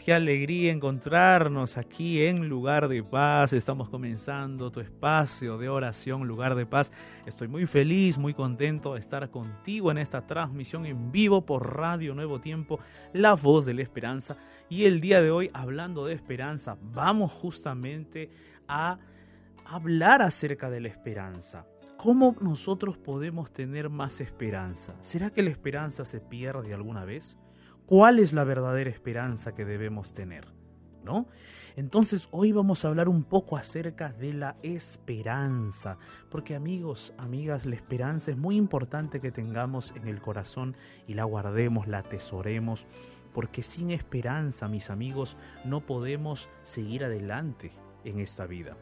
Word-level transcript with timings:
qué 0.00 0.14
alegría 0.14 0.72
encontrarnos 0.72 1.76
aquí 1.76 2.24
en 2.24 2.48
Lugar 2.48 2.88
de 2.88 3.02
Paz. 3.02 3.52
Estamos 3.52 3.88
comenzando 3.88 4.72
tu 4.72 4.80
espacio 4.80 5.58
de 5.58 5.68
oración, 5.68 6.26
Lugar 6.26 6.54
de 6.54 6.66
Paz. 6.66 6.92
Estoy 7.26 7.48
muy 7.48 7.66
feliz, 7.66 8.16
muy 8.16 8.32
contento 8.32 8.94
de 8.94 9.00
estar 9.00 9.28
contigo 9.30 9.90
en 9.90 9.98
esta 9.98 10.26
transmisión 10.26 10.86
en 10.86 11.12
vivo 11.12 11.44
por 11.44 11.76
Radio 11.76 12.14
Nuevo 12.14 12.40
Tiempo, 12.40 12.80
la 13.12 13.34
voz 13.34 13.66
de 13.66 13.74
la 13.74 13.82
esperanza. 13.82 14.36
Y 14.68 14.84
el 14.84 15.00
día 15.00 15.20
de 15.20 15.30
hoy, 15.30 15.50
hablando 15.52 16.06
de 16.06 16.14
esperanza, 16.14 16.78
vamos 16.80 17.30
justamente 17.32 18.30
a 18.68 18.98
hablar 19.64 20.22
acerca 20.22 20.70
de 20.70 20.80
la 20.80 20.88
esperanza. 20.88 21.66
¿Cómo 21.98 22.34
nosotros 22.40 22.96
podemos 22.96 23.52
tener 23.52 23.90
más 23.90 24.20
esperanza? 24.20 24.96
¿Será 25.00 25.30
que 25.30 25.42
la 25.42 25.50
esperanza 25.50 26.04
se 26.04 26.20
pierde 26.20 26.72
alguna 26.72 27.04
vez? 27.04 27.36
¿Cuál 27.86 28.18
es 28.18 28.32
la 28.32 28.44
verdadera 28.44 28.90
esperanza 28.90 29.54
que 29.54 29.64
debemos 29.64 30.14
tener? 30.14 30.46
¿No? 31.04 31.26
Entonces 31.74 32.28
hoy 32.30 32.52
vamos 32.52 32.84
a 32.84 32.88
hablar 32.88 33.08
un 33.08 33.24
poco 33.24 33.56
acerca 33.56 34.12
de 34.12 34.32
la 34.34 34.56
esperanza, 34.62 35.98
porque 36.30 36.54
amigos, 36.54 37.12
amigas, 37.18 37.66
la 37.66 37.74
esperanza 37.74 38.30
es 38.30 38.36
muy 38.36 38.56
importante 38.56 39.20
que 39.20 39.32
tengamos 39.32 39.92
en 39.96 40.06
el 40.06 40.20
corazón 40.20 40.76
y 41.08 41.14
la 41.14 41.24
guardemos, 41.24 41.88
la 41.88 41.98
atesoremos, 41.98 42.86
porque 43.32 43.62
sin 43.62 43.90
esperanza, 43.90 44.68
mis 44.68 44.90
amigos, 44.90 45.36
no 45.64 45.80
podemos 45.80 46.48
seguir 46.62 47.04
adelante 47.04 47.72
en 48.04 48.20
esta 48.20 48.46
vida. 48.46 48.76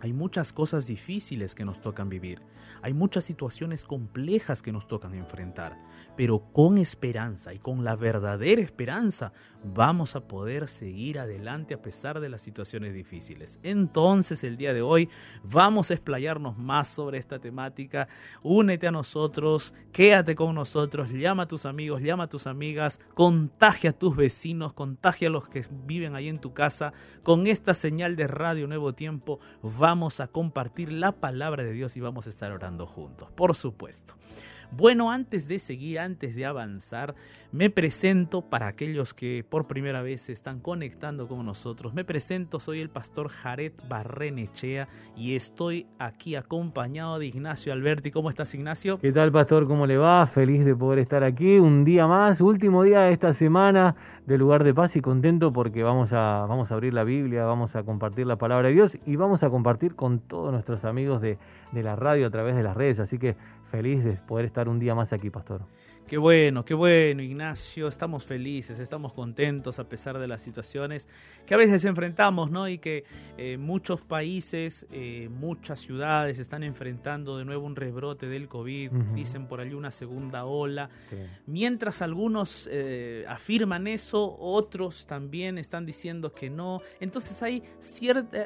Hay 0.00 0.12
muchas 0.12 0.52
cosas 0.52 0.86
difíciles 0.86 1.54
que 1.54 1.64
nos 1.64 1.80
tocan 1.80 2.08
vivir, 2.08 2.40
hay 2.82 2.94
muchas 2.94 3.24
situaciones 3.24 3.84
complejas 3.84 4.62
que 4.62 4.72
nos 4.72 4.86
tocan 4.86 5.14
enfrentar, 5.14 5.78
pero 6.16 6.40
con 6.52 6.78
esperanza 6.78 7.52
y 7.52 7.58
con 7.58 7.84
la 7.84 7.96
verdadera 7.96 8.62
esperanza 8.62 9.32
vamos 9.62 10.16
a 10.16 10.26
poder 10.26 10.68
seguir 10.68 11.18
adelante 11.18 11.74
a 11.74 11.82
pesar 11.82 12.20
de 12.20 12.28
las 12.28 12.40
situaciones 12.40 12.94
difíciles. 12.94 13.58
Entonces 13.62 14.42
el 14.44 14.56
día 14.56 14.72
de 14.72 14.82
hoy 14.82 15.08
vamos 15.42 15.90
a 15.90 15.94
explayarnos 15.94 16.56
más 16.56 16.88
sobre 16.88 17.18
esta 17.18 17.38
temática. 17.38 18.08
Únete 18.42 18.86
a 18.86 18.92
nosotros, 18.92 19.74
quédate 19.92 20.34
con 20.34 20.54
nosotros, 20.54 21.10
llama 21.10 21.42
a 21.44 21.48
tus 21.48 21.66
amigos, 21.66 22.02
llama 22.02 22.24
a 22.24 22.28
tus 22.28 22.46
amigas, 22.46 23.00
contagia 23.14 23.90
a 23.90 23.92
tus 23.92 24.16
vecinos, 24.16 24.72
contagia 24.72 25.28
a 25.28 25.30
los 25.30 25.48
que 25.48 25.64
viven 25.84 26.14
ahí 26.14 26.28
en 26.28 26.40
tu 26.40 26.54
casa. 26.54 26.92
Con 27.22 27.46
esta 27.46 27.74
señal 27.74 28.16
de 28.16 28.26
Radio 28.26 28.66
Nuevo 28.66 28.94
Tiempo 28.94 29.40
a 30.20 30.28
compartir 30.28 30.92
la 30.92 31.10
palabra 31.10 31.64
de 31.64 31.72
Dios 31.72 31.96
y 31.96 32.00
vamos 32.00 32.28
a 32.28 32.30
estar 32.30 32.52
orando 32.52 32.86
juntos, 32.86 33.28
por 33.32 33.56
supuesto. 33.56 34.14
Bueno, 34.72 35.10
antes 35.10 35.48
de 35.48 35.58
seguir, 35.58 35.98
antes 35.98 36.36
de 36.36 36.46
avanzar, 36.46 37.16
me 37.50 37.70
presento 37.70 38.42
para 38.42 38.68
aquellos 38.68 39.12
que 39.14 39.44
por 39.48 39.66
primera 39.66 40.00
vez 40.00 40.22
se 40.22 40.32
están 40.32 40.60
conectando 40.60 41.26
con 41.26 41.44
nosotros. 41.44 41.92
Me 41.92 42.04
presento, 42.04 42.60
soy 42.60 42.80
el 42.80 42.88
pastor 42.88 43.28
Jared 43.28 43.72
Barrenechea 43.88 44.86
y 45.16 45.34
estoy 45.34 45.88
aquí 45.98 46.36
acompañado 46.36 47.18
de 47.18 47.26
Ignacio 47.26 47.72
Alberti. 47.72 48.12
¿Cómo 48.12 48.30
estás, 48.30 48.54
Ignacio? 48.54 48.98
¿Qué 49.00 49.10
tal, 49.10 49.32
pastor? 49.32 49.66
¿Cómo 49.66 49.86
le 49.86 49.96
va? 49.96 50.24
Feliz 50.28 50.64
de 50.64 50.76
poder 50.76 51.00
estar 51.00 51.24
aquí 51.24 51.58
un 51.58 51.84
día 51.84 52.06
más, 52.06 52.40
último 52.40 52.84
día 52.84 53.00
de 53.00 53.12
esta 53.12 53.32
semana 53.32 53.96
de 54.26 54.38
lugar 54.38 54.62
de 54.62 54.72
paz 54.72 54.94
y 54.94 55.00
contento 55.00 55.52
porque 55.52 55.82
vamos 55.82 56.12
a, 56.12 56.46
vamos 56.48 56.70
a 56.70 56.74
abrir 56.74 56.94
la 56.94 57.02
Biblia, 57.02 57.44
vamos 57.44 57.74
a 57.74 57.82
compartir 57.82 58.28
la 58.28 58.36
palabra 58.36 58.68
de 58.68 58.74
Dios 58.74 58.96
y 59.04 59.16
vamos 59.16 59.42
a 59.42 59.50
compartir 59.50 59.96
con 59.96 60.20
todos 60.20 60.52
nuestros 60.52 60.84
amigos 60.84 61.20
de, 61.20 61.38
de 61.72 61.82
la 61.82 61.96
radio 61.96 62.28
a 62.28 62.30
través 62.30 62.54
de 62.54 62.62
las 62.62 62.76
redes. 62.76 63.00
Así 63.00 63.18
que 63.18 63.34
feliz 63.70 64.04
de 64.04 64.12
poder 64.12 64.44
estar 64.46 64.68
un 64.68 64.78
día 64.78 64.94
más 64.94 65.12
aquí, 65.12 65.30
pastor. 65.30 65.62
Qué 66.06 66.18
bueno, 66.18 66.64
qué 66.64 66.74
bueno, 66.74 67.22
Ignacio. 67.22 67.86
Estamos 67.86 68.26
felices, 68.26 68.80
estamos 68.80 69.12
contentos 69.12 69.78
a 69.78 69.88
pesar 69.88 70.18
de 70.18 70.26
las 70.26 70.42
situaciones 70.42 71.08
que 71.46 71.54
a 71.54 71.56
veces 71.56 71.84
enfrentamos, 71.84 72.50
¿no? 72.50 72.68
Y 72.68 72.78
que 72.78 73.04
eh, 73.38 73.56
muchos 73.56 74.00
países, 74.00 74.88
eh, 74.90 75.28
muchas 75.30 75.78
ciudades 75.78 76.40
están 76.40 76.64
enfrentando 76.64 77.38
de 77.38 77.44
nuevo 77.44 77.64
un 77.64 77.76
rebrote 77.76 78.26
del 78.26 78.48
COVID, 78.48 78.90
dicen 79.14 79.46
por 79.46 79.60
allí 79.60 79.74
una 79.74 79.92
segunda 79.92 80.46
ola. 80.46 80.90
Mientras 81.46 82.02
algunos 82.02 82.68
eh, 82.72 83.24
afirman 83.28 83.86
eso, 83.86 84.36
otros 84.38 85.06
también 85.06 85.58
están 85.58 85.86
diciendo 85.86 86.32
que 86.32 86.50
no. 86.50 86.82
Entonces 86.98 87.40
hay, 87.42 87.62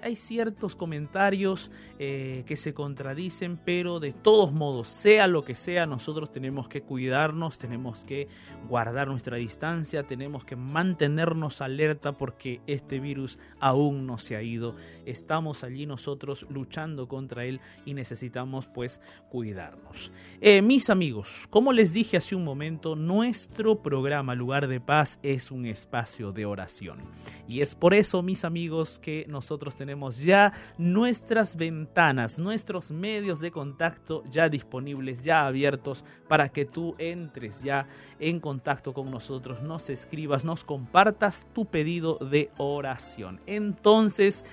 hay 0.02 0.16
ciertos 0.16 0.76
comentarios 0.76 1.70
que 1.98 2.56
se 2.56 2.74
contradicen, 2.74 3.58
pero 3.64 4.00
de 4.00 4.12
todos 4.12 4.52
modos, 4.52 4.88
sea 4.88 5.26
lo 5.26 5.44
que 5.44 5.54
sea, 5.54 5.86
nosotros 5.86 6.30
tenemos 6.30 6.68
que 6.68 6.82
cuidarnos 6.82 7.43
tenemos 7.50 8.04
que 8.04 8.28
guardar 8.68 9.08
nuestra 9.08 9.36
distancia, 9.36 10.04
tenemos 10.04 10.44
que 10.44 10.56
mantenernos 10.56 11.60
alerta 11.60 12.12
porque 12.12 12.60
este 12.66 12.98
virus 13.00 13.38
aún 13.60 14.06
no 14.06 14.18
se 14.18 14.36
ha 14.36 14.42
ido. 14.42 14.74
Estamos 15.06 15.64
allí 15.64 15.86
nosotros 15.86 16.46
luchando 16.48 17.08
contra 17.08 17.44
él 17.44 17.60
y 17.84 17.94
necesitamos 17.94 18.66
pues 18.66 19.00
cuidarnos. 19.30 20.12
Eh, 20.40 20.62
mis 20.62 20.90
amigos, 20.90 21.46
como 21.50 21.72
les 21.72 21.92
dije 21.92 22.16
hace 22.16 22.34
un 22.34 22.44
momento, 22.44 22.96
nuestro 22.96 23.82
programa 23.82 24.34
Lugar 24.34 24.68
de 24.68 24.80
Paz 24.80 25.18
es 25.22 25.50
un 25.50 25.66
espacio 25.66 26.32
de 26.32 26.46
oración. 26.46 26.98
Y 27.46 27.60
es 27.60 27.74
por 27.74 27.94
eso, 27.94 28.22
mis 28.22 28.44
amigos, 28.44 28.98
que 28.98 29.26
nosotros 29.28 29.76
tenemos 29.76 30.18
ya 30.18 30.52
nuestras 30.78 31.56
ventanas, 31.56 32.38
nuestros 32.38 32.90
medios 32.90 33.40
de 33.40 33.50
contacto 33.50 34.24
ya 34.30 34.48
disponibles, 34.48 35.22
ya 35.22 35.46
abiertos 35.46 36.04
para 36.28 36.48
que 36.48 36.64
tú 36.64 36.94
entres 36.98 37.62
ya 37.62 37.86
en 38.18 38.40
contacto 38.40 38.92
con 38.92 39.10
nosotros, 39.10 39.62
nos 39.62 39.90
escribas, 39.90 40.44
nos 40.44 40.64
compartas 40.64 41.46
tu 41.52 41.66
pedido 41.66 42.18
de 42.18 42.50
oración. 42.56 43.40
Entonces, 43.46 44.44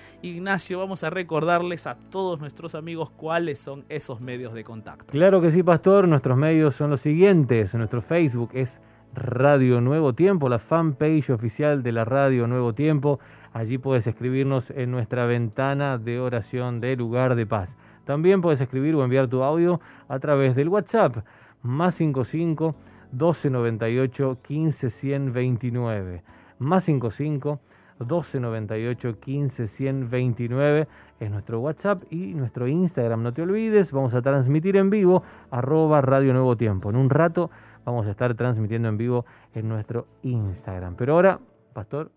Ignacio, 0.42 0.80
vamos 0.80 1.04
a 1.04 1.10
recordarles 1.10 1.86
a 1.86 1.94
todos 1.94 2.40
nuestros 2.40 2.74
amigos 2.74 3.10
cuáles 3.10 3.60
son 3.60 3.84
esos 3.88 4.20
medios 4.20 4.52
de 4.54 4.64
contacto. 4.64 5.04
Claro 5.12 5.40
que 5.40 5.52
sí, 5.52 5.62
pastor. 5.62 6.08
Nuestros 6.08 6.36
medios 6.36 6.74
son 6.74 6.90
los 6.90 7.00
siguientes. 7.00 7.76
Nuestro 7.76 8.02
Facebook 8.02 8.50
es 8.52 8.80
Radio 9.14 9.80
Nuevo 9.80 10.14
Tiempo, 10.14 10.48
la 10.48 10.58
fanpage 10.58 11.30
oficial 11.30 11.84
de 11.84 11.92
la 11.92 12.04
Radio 12.04 12.48
Nuevo 12.48 12.74
Tiempo. 12.74 13.20
Allí 13.52 13.78
puedes 13.78 14.04
escribirnos 14.08 14.72
en 14.72 14.90
nuestra 14.90 15.26
ventana 15.26 15.96
de 15.96 16.18
oración 16.18 16.80
de 16.80 16.96
lugar 16.96 17.36
de 17.36 17.46
paz. 17.46 17.76
También 18.04 18.40
puedes 18.40 18.60
escribir 18.60 18.96
o 18.96 19.04
enviar 19.04 19.28
tu 19.28 19.44
audio 19.44 19.80
a 20.08 20.18
través 20.18 20.56
del 20.56 20.70
WhatsApp 20.70 21.18
más 21.62 21.94
55 21.94 22.74
1298 23.12 24.38
15 24.42 24.90
129. 24.90 26.22
Más 26.58 26.82
55 26.82 27.60
1298 28.02 29.20
15 29.20 29.66
129 29.66 30.88
es 31.20 31.30
nuestro 31.30 31.60
WhatsApp 31.60 32.02
y 32.10 32.34
nuestro 32.34 32.68
Instagram. 32.68 33.22
No 33.22 33.32
te 33.32 33.42
olvides, 33.42 33.92
vamos 33.92 34.14
a 34.14 34.22
transmitir 34.22 34.76
en 34.76 34.90
vivo 34.90 35.22
arroba 35.50 36.00
Radio 36.00 36.32
Nuevo 36.32 36.56
Tiempo. 36.56 36.90
En 36.90 36.96
un 36.96 37.10
rato 37.10 37.50
vamos 37.84 38.06
a 38.06 38.10
estar 38.10 38.34
transmitiendo 38.34 38.88
en 38.88 38.96
vivo 38.96 39.24
en 39.54 39.68
nuestro 39.68 40.06
Instagram. 40.22 40.96
Pero 40.96 41.14
ahora, 41.14 41.40
Pastor, 41.72 42.10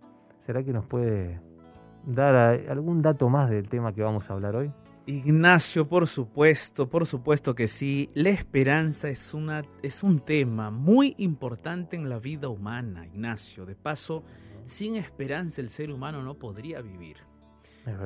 ¿será 0.45 0.63
que 0.63 0.73
nos 0.73 0.85
puede 0.85 1.39
dar 2.05 2.35
algún 2.69 3.01
dato 3.01 3.29
más 3.29 3.49
del 3.49 3.69
tema 3.69 3.93
que 3.93 4.01
vamos 4.01 4.29
a 4.29 4.33
hablar 4.33 4.55
hoy? 4.55 4.71
Ignacio, 5.07 5.88
por 5.88 6.07
supuesto, 6.07 6.89
por 6.89 7.05
supuesto 7.05 7.53
que 7.53 7.67
sí. 7.67 8.09
La 8.15 8.31
esperanza 8.31 9.07
es, 9.07 9.35
una, 9.35 9.63
es 9.83 10.01
un 10.01 10.19
tema 10.19 10.71
muy 10.71 11.13
importante 11.19 11.95
en 11.95 12.09
la 12.09 12.17
vida 12.17 12.49
humana, 12.49 13.05
Ignacio. 13.05 13.67
De 13.67 13.75
paso, 13.75 14.23
sin 14.65 14.95
esperanza 14.95 15.62
el 15.62 15.69
ser 15.69 15.91
humano 15.91 16.21
no 16.23 16.35
podría 16.35 16.81
vivir. 16.81 17.17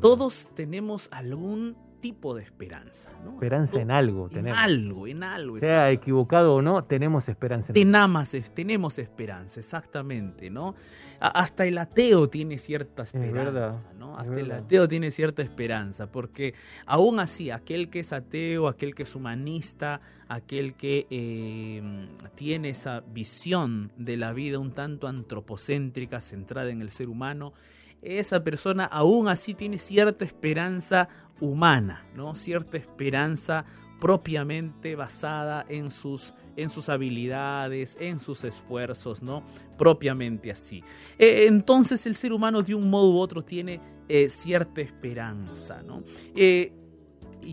Todos 0.02 0.52
tenemos 0.56 1.08
algún 1.12 1.78
tipo 2.00 2.36
de 2.36 2.44
esperanza. 2.44 3.10
¿no? 3.24 3.34
Esperanza 3.34 3.82
en 3.82 3.92
algo. 3.92 4.30
En 4.32 4.48
algo, 4.48 5.08
en 5.08 5.24
algo. 5.24 5.60
Sea 5.60 5.92
equivocado 5.92 6.56
o 6.56 6.62
no, 6.62 6.84
tenemos 6.84 7.30
esperanza. 7.30 7.74
En 7.76 7.92
tenemos, 7.96 8.52
tenemos 8.54 8.98
esperanza, 8.98 9.60
exactamente, 9.60 10.50
¿no? 10.50 10.76
Hasta 11.20 11.66
el 11.66 11.78
ateo 11.78 12.30
tiene 12.30 12.58
cierta 12.58 13.04
esperanza, 13.04 13.92
¿no? 13.98 14.18
Hasta 14.18 14.40
el 14.40 14.52
ateo 14.52 14.88
tiene 14.88 15.12
cierta 15.12 15.42
esperanza, 15.42 16.12
porque 16.12 16.54
aún 16.86 17.20
así, 17.20 17.52
aquel 17.52 17.90
que 17.90 18.00
es 18.00 18.14
ateo, 18.14 18.68
aquel 18.68 18.96
que 18.96 19.04
es 19.04 19.16
humanista, 19.16 20.02
aquel 20.28 20.76
que 20.76 21.08
eh, 21.10 22.08
tiene 22.36 22.70
esa 22.70 23.02
visión 23.02 23.92
de 23.98 24.18
la 24.18 24.32
vida 24.32 24.60
un 24.60 24.72
tanto 24.72 25.08
antropocéntrica, 25.08 26.22
centrada 26.22 26.70
en 26.70 26.82
el 26.82 26.92
ser 26.92 27.10
humano, 27.10 27.54
esa 28.02 28.44
persona 28.44 28.86
aún 28.86 29.28
así 29.28 29.54
tiene 29.54 29.78
cierta 29.78 30.24
esperanza 30.24 31.10
humana, 31.42 32.06
¿no? 32.16 32.36
Cierta 32.36 32.78
esperanza 32.78 33.66
propiamente 34.00 34.96
basada 34.96 35.66
en 35.68 35.92
sus, 35.92 36.34
en 36.56 36.70
sus 36.70 36.90
habilidades, 36.90 37.98
en 38.00 38.20
sus 38.20 38.44
esfuerzos, 38.44 39.22
¿no? 39.22 39.44
Propiamente 39.78 40.52
así. 40.52 40.84
E, 41.18 41.46
entonces 41.48 42.06
el 42.06 42.16
ser 42.16 42.32
humano 42.32 42.62
de 42.62 42.76
un 42.76 42.90
modo 42.90 43.12
u 43.12 43.18
otro 43.18 43.42
tiene 43.42 43.82
eh, 44.08 44.30
cierta 44.30 44.82
esperanza, 44.82 45.84
¿no? 45.84 46.04
Eh, 46.36 46.74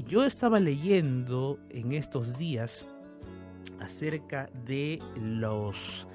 yo 0.06 0.24
estaba 0.24 0.60
leyendo 0.60 1.58
en 1.70 1.92
estos 1.92 2.38
días 2.38 2.86
acerca 3.80 4.48
de 4.64 5.00
los, 5.16 6.06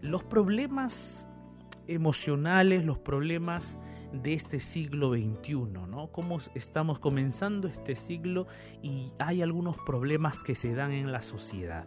los 0.00 0.24
problemas 0.24 1.28
emocionales, 1.86 2.84
los 2.84 2.98
problemas 2.98 3.78
de 4.22 4.34
este 4.34 4.60
siglo 4.60 5.12
XXI, 5.12 5.54
¿no? 5.88 6.08
Cómo 6.12 6.38
estamos 6.54 6.98
comenzando 6.98 7.68
este 7.68 7.96
siglo 7.96 8.46
y 8.82 9.12
hay 9.18 9.42
algunos 9.42 9.76
problemas 9.84 10.42
que 10.42 10.54
se 10.54 10.74
dan 10.74 10.92
en 10.92 11.12
la 11.12 11.22
sociedad. 11.22 11.86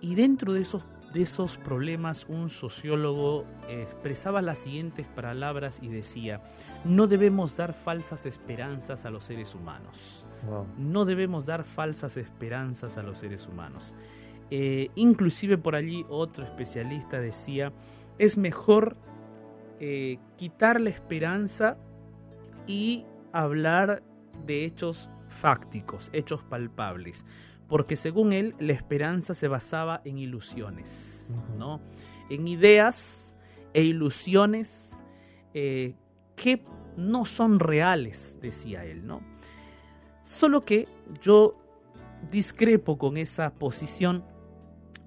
Y 0.00 0.14
dentro 0.14 0.52
de 0.52 0.62
esos, 0.62 0.84
de 1.12 1.22
esos 1.22 1.56
problemas, 1.56 2.26
un 2.28 2.50
sociólogo 2.50 3.44
expresaba 3.68 4.42
las 4.42 4.58
siguientes 4.58 5.06
palabras 5.06 5.80
y 5.82 5.88
decía, 5.88 6.42
no 6.84 7.06
debemos 7.06 7.56
dar 7.56 7.74
falsas 7.74 8.26
esperanzas 8.26 9.04
a 9.04 9.10
los 9.10 9.24
seres 9.24 9.54
humanos. 9.54 10.26
No 10.76 11.04
debemos 11.04 11.46
dar 11.46 11.64
falsas 11.64 12.16
esperanzas 12.16 12.98
a 12.98 13.02
los 13.02 13.18
seres 13.18 13.46
humanos. 13.46 13.94
Eh, 14.50 14.90
inclusive 14.94 15.56
por 15.56 15.74
allí 15.74 16.04
otro 16.10 16.44
especialista 16.44 17.18
decía, 17.18 17.72
es 18.18 18.36
mejor 18.36 18.96
eh, 19.80 20.18
quitar 20.36 20.80
la 20.80 20.90
esperanza 20.90 21.76
y 22.66 23.04
hablar 23.32 24.02
de 24.46 24.64
hechos 24.64 25.10
fácticos, 25.28 26.10
hechos 26.12 26.42
palpables. 26.42 27.24
Porque 27.68 27.96
según 27.96 28.32
él, 28.32 28.54
la 28.58 28.72
esperanza 28.72 29.34
se 29.34 29.48
basaba 29.48 30.00
en 30.04 30.18
ilusiones, 30.18 31.34
¿no? 31.58 31.80
En 32.30 32.46
ideas 32.46 33.36
e 33.72 33.82
ilusiones 33.82 35.02
eh, 35.54 35.94
que 36.36 36.64
no 36.96 37.24
son 37.24 37.58
reales, 37.58 38.38
decía 38.40 38.84
él, 38.84 39.06
¿no? 39.06 39.22
Solo 40.22 40.64
que 40.64 40.88
yo 41.20 41.56
discrepo 42.30 42.96
con 42.98 43.16
esa 43.16 43.54
posición 43.54 44.24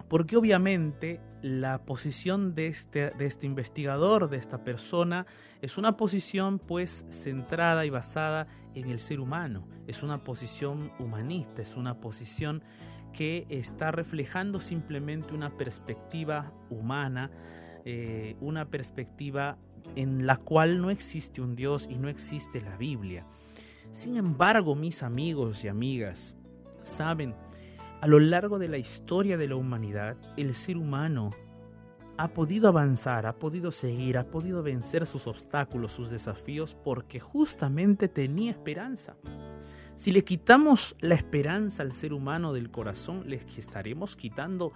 porque 0.07 0.37
obviamente 0.37 1.19
la 1.47 1.79
posición 1.85 2.55
de 2.55 2.67
este, 2.67 3.11
de 3.11 3.25
este 3.25 3.45
investigador, 3.45 4.29
de 4.29 4.37
esta 4.37 4.63
persona, 4.63 5.25
es 5.61 5.77
una 5.77 5.97
posición 5.97 6.59
pues 6.59 7.05
centrada 7.09 7.85
y 7.85 7.89
basada 7.89 8.47
en 8.75 8.89
el 8.89 8.99
ser 8.99 9.19
humano, 9.19 9.67
es 9.87 10.03
una 10.03 10.23
posición 10.23 10.91
humanista, 10.99 11.61
es 11.61 11.75
una 11.75 11.99
posición 11.99 12.63
que 13.13 13.47
está 13.49 13.91
reflejando 13.91 14.59
simplemente 14.59 15.33
una 15.33 15.49
perspectiva 15.57 16.51
humana, 16.69 17.31
eh, 17.85 18.35
una 18.41 18.65
perspectiva 18.65 19.57
en 19.95 20.27
la 20.27 20.37
cual 20.37 20.81
no 20.81 20.91
existe 20.91 21.41
un 21.41 21.55
Dios 21.55 21.87
y 21.89 21.97
no 21.97 22.09
existe 22.09 22.61
la 22.61 22.77
Biblia. 22.77 23.25
Sin 23.93 24.17
embargo, 24.17 24.75
mis 24.75 25.01
amigos 25.01 25.63
y 25.63 25.69
amigas, 25.69 26.35
saben, 26.83 27.33
a 27.99 28.07
lo 28.07 28.19
largo 28.19 28.59
de 28.59 28.67
la 28.67 28.77
historia 28.77 29.37
de 29.37 29.47
la 29.47 29.55
humanidad, 29.55 30.17
el 30.37 30.53
ser 30.53 30.77
humano 30.77 31.31
ha 32.17 32.29
podido 32.29 32.67
avanzar, 32.67 33.25
ha 33.25 33.37
podido 33.37 33.71
seguir, 33.71 34.17
ha 34.17 34.25
podido 34.25 34.63
vencer 34.63 35.05
sus 35.05 35.27
obstáculos, 35.27 35.91
sus 35.91 36.09
desafíos, 36.09 36.75
porque 36.83 37.19
justamente 37.19 38.07
tenía 38.07 38.51
esperanza. 38.51 39.17
Si 39.95 40.11
le 40.11 40.23
quitamos 40.23 40.95
la 40.99 41.15
esperanza 41.15 41.81
al 41.81 41.91
ser 41.91 42.13
humano 42.13 42.53
del 42.53 42.69
corazón, 42.69 43.23
le 43.27 43.41
estaremos 43.57 44.15
quitando 44.15 44.73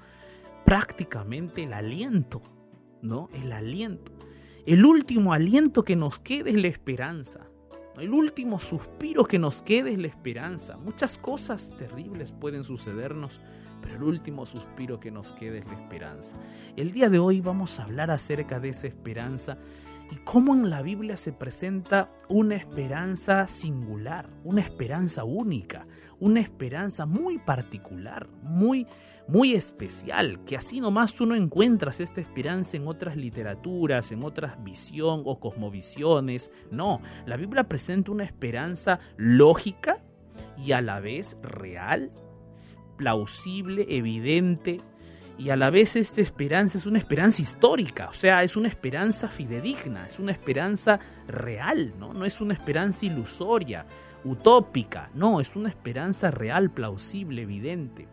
prácticamente 0.65 1.63
el 1.63 1.73
aliento, 1.73 2.41
¿no? 3.03 3.29
El 3.33 3.51
aliento. 3.51 4.11
El 4.65 4.83
último 4.85 5.33
aliento 5.33 5.83
que 5.83 5.95
nos 5.95 6.17
quede 6.17 6.51
es 6.51 6.57
la 6.57 6.67
esperanza. 6.67 7.50
El 7.97 8.13
último 8.13 8.59
suspiro 8.59 9.25
que 9.25 9.37
nos 9.37 9.61
quede 9.61 9.91
es 9.91 9.99
la 9.99 10.07
esperanza. 10.07 10.77
Muchas 10.77 11.17
cosas 11.17 11.71
terribles 11.77 12.31
pueden 12.31 12.63
sucedernos, 12.63 13.41
pero 13.81 13.95
el 13.95 14.03
último 14.03 14.45
suspiro 14.45 14.99
que 14.99 15.11
nos 15.11 15.33
quede 15.33 15.59
es 15.59 15.65
la 15.65 15.73
esperanza. 15.73 16.37
El 16.77 16.93
día 16.93 17.09
de 17.09 17.19
hoy 17.19 17.41
vamos 17.41 17.79
a 17.79 17.83
hablar 17.83 18.09
acerca 18.09 18.59
de 18.61 18.69
esa 18.69 18.87
esperanza 18.87 19.57
y 20.09 20.15
cómo 20.23 20.53
en 20.53 20.69
la 20.69 20.81
Biblia 20.81 21.17
se 21.17 21.33
presenta 21.33 22.09
una 22.29 22.55
esperanza 22.55 23.47
singular, 23.47 24.29
una 24.45 24.61
esperanza 24.61 25.25
única, 25.25 25.85
una 26.21 26.39
esperanza 26.39 27.05
muy 27.05 27.37
particular, 27.39 28.29
muy 28.43 28.87
muy 29.27 29.53
especial, 29.53 30.43
que 30.43 30.57
así 30.57 30.81
nomás 30.81 31.13
tú 31.13 31.25
no 31.25 31.35
encuentras 31.35 32.01
esta 32.01 32.19
esperanza 32.19 32.75
en 32.75 32.87
otras 32.87 33.15
literaturas, 33.15 34.11
en 34.11 34.23
otras 34.23 34.61
visión 34.61 35.21
o 35.25 35.39
cosmovisiones. 35.39 36.51
No, 36.69 37.01
la 37.25 37.37
Biblia 37.37 37.63
presenta 37.63 38.11
una 38.11 38.25
esperanza 38.25 38.99
lógica 39.15 40.03
y 40.57 40.73
a 40.73 40.81
la 40.81 40.99
vez 40.99 41.37
real, 41.41 42.11
plausible, 42.97 43.85
evidente, 43.89 44.81
y 45.41 45.49
a 45.49 45.55
la 45.55 45.71
vez 45.71 45.95
esta 45.95 46.21
esperanza 46.21 46.77
es 46.77 46.85
una 46.85 46.99
esperanza 46.99 47.41
histórica, 47.41 48.09
o 48.09 48.13
sea, 48.13 48.43
es 48.43 48.55
una 48.55 48.67
esperanza 48.67 49.27
fidedigna, 49.27 50.05
es 50.05 50.19
una 50.19 50.31
esperanza 50.31 50.99
real, 51.27 51.95
¿no? 51.97 52.13
No 52.13 52.25
es 52.25 52.41
una 52.41 52.53
esperanza 52.53 53.07
ilusoria, 53.07 53.87
utópica, 54.23 55.09
no, 55.15 55.41
es 55.41 55.55
una 55.55 55.69
esperanza 55.69 56.29
real, 56.29 56.69
plausible, 56.69 57.41
evidente. 57.41 58.07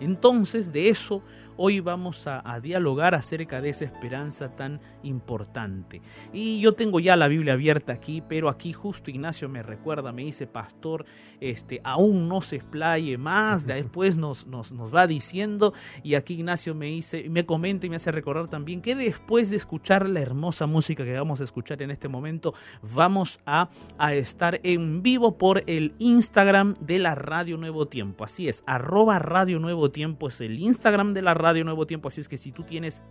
Entonces, 0.00 0.70
de 0.70 0.90
eso 0.90 1.22
hoy 1.62 1.80
vamos 1.80 2.26
a, 2.26 2.40
dialogar 2.62 3.14
acerca 3.14 3.60
de 3.60 3.68
esa 3.68 3.84
esperanza 3.84 4.56
tan 4.56 4.80
importante. 5.02 6.00
Y 6.32 6.58
yo 6.60 6.72
tengo 6.72 7.00
ya 7.00 7.16
la 7.16 7.28
Biblia 7.28 7.52
abierta 7.52 7.92
aquí, 7.92 8.22
pero 8.26 8.48
aquí 8.48 8.72
justo 8.72 9.10
Ignacio 9.10 9.46
me 9.50 9.62
recuerda, 9.62 10.10
me 10.10 10.24
dice, 10.24 10.46
pastor, 10.46 11.04
este, 11.38 11.82
aún 11.84 12.28
no 12.28 12.40
se 12.40 12.56
explaye 12.56 13.18
más, 13.18 13.66
después 13.66 14.16
nos, 14.16 14.46
nos, 14.46 14.72
nos 14.72 14.94
va 14.94 15.06
diciendo, 15.06 15.74
y 16.02 16.14
aquí 16.14 16.34
Ignacio 16.34 16.74
me 16.74 16.86
dice, 16.86 17.28
me 17.28 17.44
comenta 17.44 17.86
y 17.86 17.90
me 17.90 17.96
hace 17.96 18.10
recordar 18.10 18.48
también 18.48 18.80
que 18.80 18.96
después 18.96 19.50
de 19.50 19.58
escuchar 19.58 20.08
la 20.08 20.20
hermosa 20.20 20.66
música 20.66 21.04
que 21.04 21.12
vamos 21.12 21.42
a 21.42 21.44
escuchar 21.44 21.82
en 21.82 21.90
este 21.90 22.08
momento, 22.08 22.54
vamos 22.80 23.38
a, 23.44 23.68
a 23.98 24.14
estar 24.14 24.60
en 24.62 25.02
vivo 25.02 25.36
por 25.36 25.62
el 25.66 25.94
Instagram 25.98 26.74
de 26.80 27.00
la 27.00 27.14
Radio 27.14 27.58
Nuevo 27.58 27.86
Tiempo. 27.86 28.24
Así 28.24 28.48
es, 28.48 28.64
arroba 28.66 29.18
Radio 29.18 29.58
Nuevo 29.58 29.90
Tiempo 29.90 30.28
es 30.28 30.40
el 30.40 30.58
Instagram 30.58 31.12
de 31.12 31.20
la 31.20 31.34
Radio 31.34 31.49
Radio 31.50 31.64
Nuevo 31.64 31.84
Tiempo. 31.84 32.06
Así 32.06 32.20
es 32.20 32.28
que 32.28 32.38
si 32.38 32.52
tú 32.52 32.62
tienes 32.62 33.02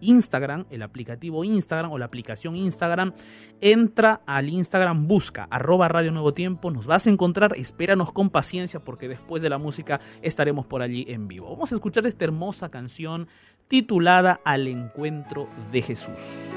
Instagram, 0.00 0.64
el 0.70 0.82
aplicativo 0.82 1.44
Instagram 1.44 1.92
o 1.92 1.98
la 1.98 2.06
aplicación 2.06 2.56
Instagram, 2.56 3.12
entra 3.60 4.22
al 4.26 4.48
Instagram, 4.48 5.06
busca 5.06 5.46
arroba 5.50 5.88
Radio 5.88 6.10
Nuevo 6.10 6.32
Tiempo, 6.32 6.70
nos 6.70 6.86
vas 6.86 7.06
a 7.06 7.10
encontrar, 7.10 7.52
espéranos 7.54 8.10
con 8.10 8.30
paciencia 8.30 8.80
porque 8.80 9.08
después 9.08 9.42
de 9.42 9.50
la 9.50 9.58
música 9.58 10.00
estaremos 10.22 10.64
por 10.64 10.80
allí 10.80 11.04
en 11.06 11.28
vivo. 11.28 11.50
Vamos 11.50 11.70
a 11.70 11.74
escuchar 11.74 12.06
esta 12.06 12.24
hermosa 12.24 12.70
canción 12.70 13.28
titulada 13.68 14.40
Al 14.42 14.68
Encuentro 14.68 15.50
de 15.70 15.82
Jesús. 15.82 16.48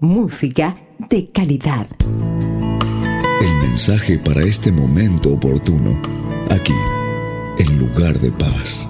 Música 0.00 0.78
de 1.10 1.30
calidad. 1.30 1.86
El 2.00 3.68
mensaje 3.68 4.18
para 4.18 4.40
este 4.42 4.72
momento 4.72 5.34
oportuno, 5.34 6.00
aquí, 6.48 6.72
en 7.58 7.78
lugar 7.78 8.18
de 8.18 8.32
paz. 8.32 8.88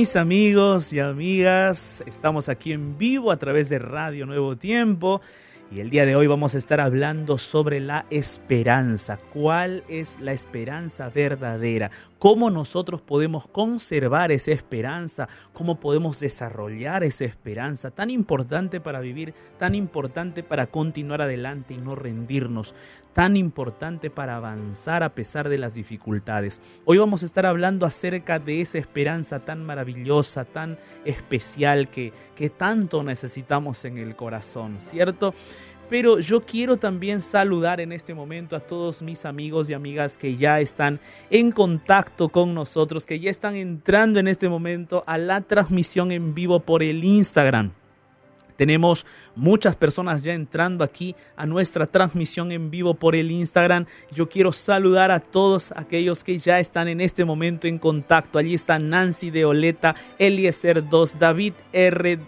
Mis 0.00 0.16
amigos 0.16 0.94
y 0.94 0.98
amigas, 0.98 2.02
estamos 2.06 2.48
aquí 2.48 2.72
en 2.72 2.96
vivo 2.96 3.30
a 3.30 3.36
través 3.36 3.68
de 3.68 3.78
Radio 3.78 4.24
Nuevo 4.24 4.56
Tiempo 4.56 5.20
y 5.70 5.80
el 5.80 5.90
día 5.90 6.06
de 6.06 6.16
hoy 6.16 6.26
vamos 6.26 6.54
a 6.54 6.58
estar 6.58 6.80
hablando 6.80 7.36
sobre 7.36 7.80
la 7.80 8.06
esperanza. 8.08 9.18
¿Cuál 9.32 9.84
es 9.88 10.18
la 10.18 10.32
esperanza 10.32 11.10
verdadera? 11.10 11.90
¿Cómo 12.18 12.50
nosotros 12.50 13.02
podemos 13.02 13.46
conservar 13.46 14.32
esa 14.32 14.52
esperanza? 14.52 15.28
¿Cómo 15.52 15.78
podemos 15.78 16.18
desarrollar 16.18 17.04
esa 17.04 17.26
esperanza 17.26 17.90
tan 17.90 18.08
importante 18.08 18.80
para 18.80 19.00
vivir, 19.00 19.34
tan 19.58 19.74
importante 19.74 20.42
para 20.42 20.66
continuar 20.66 21.22
adelante 21.22 21.74
y 21.74 21.76
no 21.76 21.94
rendirnos? 21.94 22.74
Tan 23.12 23.36
importante 23.36 24.10
para 24.10 24.36
avanzar 24.36 25.02
a 25.02 25.14
pesar 25.14 25.48
de 25.48 25.58
las 25.58 25.74
dificultades. 25.74 26.60
Hoy 26.84 26.98
vamos 26.98 27.22
a 27.22 27.26
estar 27.26 27.46
hablando 27.46 27.86
acerca 27.86 28.38
de 28.38 28.60
esa 28.60 28.78
esperanza 28.78 29.40
tan 29.40 29.64
maravillosa, 29.64 30.44
tan 30.44 30.78
especial 31.04 31.88
que, 31.90 32.12
que 32.34 32.50
tanto 32.50 33.02
necesitamos 33.02 33.84
en 33.84 33.98
el 33.98 34.16
corazón, 34.16 34.80
¿cierto? 34.80 35.34
Pero 35.90 36.20
yo 36.20 36.46
quiero 36.46 36.76
también 36.76 37.20
saludar 37.20 37.80
en 37.80 37.90
este 37.90 38.14
momento 38.14 38.54
a 38.54 38.60
todos 38.60 39.02
mis 39.02 39.24
amigos 39.24 39.68
y 39.68 39.74
amigas 39.74 40.16
que 40.16 40.36
ya 40.36 40.60
están 40.60 41.00
en 41.30 41.50
contacto 41.50 42.28
con 42.28 42.54
nosotros, 42.54 43.06
que 43.06 43.18
ya 43.18 43.28
están 43.28 43.56
entrando 43.56 44.20
en 44.20 44.28
este 44.28 44.48
momento 44.48 45.02
a 45.08 45.18
la 45.18 45.40
transmisión 45.40 46.12
en 46.12 46.32
vivo 46.32 46.60
por 46.60 46.84
el 46.84 47.02
Instagram. 47.02 47.72
Tenemos 48.60 49.06
muchas 49.34 49.74
personas 49.74 50.22
ya 50.22 50.34
entrando 50.34 50.84
aquí 50.84 51.16
a 51.34 51.46
nuestra 51.46 51.86
transmisión 51.86 52.52
en 52.52 52.70
vivo 52.70 52.92
por 52.92 53.16
el 53.16 53.30
Instagram. 53.30 53.86
Yo 54.14 54.28
quiero 54.28 54.52
saludar 54.52 55.10
a 55.10 55.20
todos 55.20 55.72
aquellos 55.76 56.22
que 56.22 56.36
ya 56.38 56.60
están 56.60 56.86
en 56.86 57.00
este 57.00 57.24
momento 57.24 57.66
en 57.68 57.78
contacto. 57.78 58.38
Allí 58.38 58.52
está 58.52 58.78
Nancy 58.78 59.30
de 59.30 59.46
Oleta, 59.46 59.94
Eliezer 60.18 60.86
2, 60.86 61.18
David 61.18 61.54
R. 61.72 62.18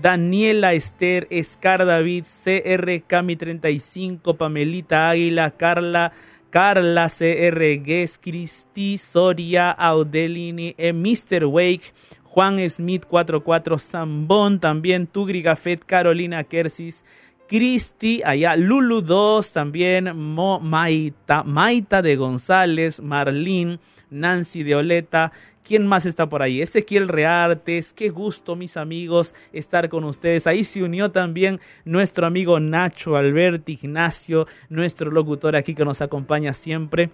Daniela 0.00 0.74
Esther, 0.74 1.26
Escar 1.28 1.84
David, 1.84 2.24
CR 2.24 3.04
Cami 3.08 3.34
35, 3.34 4.36
Pamelita 4.36 5.10
Águila, 5.10 5.50
Carla, 5.50 6.12
Carla 6.50 7.08
CR 7.08 7.82
Gues, 7.82 8.16
Cristi, 8.16 8.96
Soria, 8.96 9.72
Audelini, 9.72 10.72
e 10.78 10.92
Mr. 10.92 11.46
Wake, 11.46 11.92
Juan 12.30 12.70
Smith 12.70 13.06
44, 13.06 13.76
Zambón 13.80 14.60
también, 14.60 15.08
Tugri 15.08 15.42
Gafet, 15.42 15.84
Carolina 15.84 16.44
Kersis, 16.44 17.04
Cristi, 17.48 18.22
allá 18.24 18.54
Lulu 18.54 19.02
2 19.02 19.52
también, 19.52 20.16
Mo, 20.16 20.60
Maita, 20.60 21.42
Maita 21.42 22.02
de 22.02 22.14
González, 22.14 23.00
Marlín, 23.00 23.80
Nancy 24.10 24.62
de 24.62 24.76
Oleta, 24.76 25.32
¿Quién 25.70 25.86
más 25.86 26.06
está 26.06 26.28
por 26.28 26.42
ahí? 26.42 26.62
Ezequiel 26.62 27.06
Reartes, 27.06 27.92
qué 27.92 28.08
gusto 28.08 28.56
mis 28.56 28.76
amigos 28.76 29.34
estar 29.52 29.88
con 29.88 30.04
ustedes. 30.04 30.46
Ahí 30.46 30.64
se 30.64 30.82
unió 30.82 31.12
también 31.12 31.60
nuestro 31.84 32.26
amigo 32.26 32.58
Nacho 32.58 33.16
Alberti 33.16 33.78
Ignacio, 33.80 34.46
nuestro 34.68 35.10
locutor 35.10 35.54
aquí 35.54 35.74
que 35.74 35.84
nos 35.84 36.00
acompaña 36.00 36.54
siempre. 36.54 37.10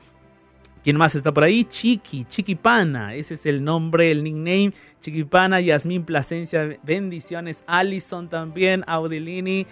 ¿Quién 0.87 0.99
más 0.99 1.16
está 1.16 1.35
por 1.35 1.43
ahí? 1.43 1.64
Chiqui, 1.64 2.26
Chiquipana, 2.26 3.16
ese 3.16 3.35
es 3.35 3.45
el 3.45 3.64
nombre, 3.64 4.09
el 4.12 4.23
nickname. 4.23 4.73
Chiquipana, 5.00 5.61
Yasmín 5.61 6.05
Plasencia, 6.05 6.78
bendiciones. 6.85 7.64
Allison 7.66 8.28
también, 8.28 8.85
Audilini. 8.87 9.66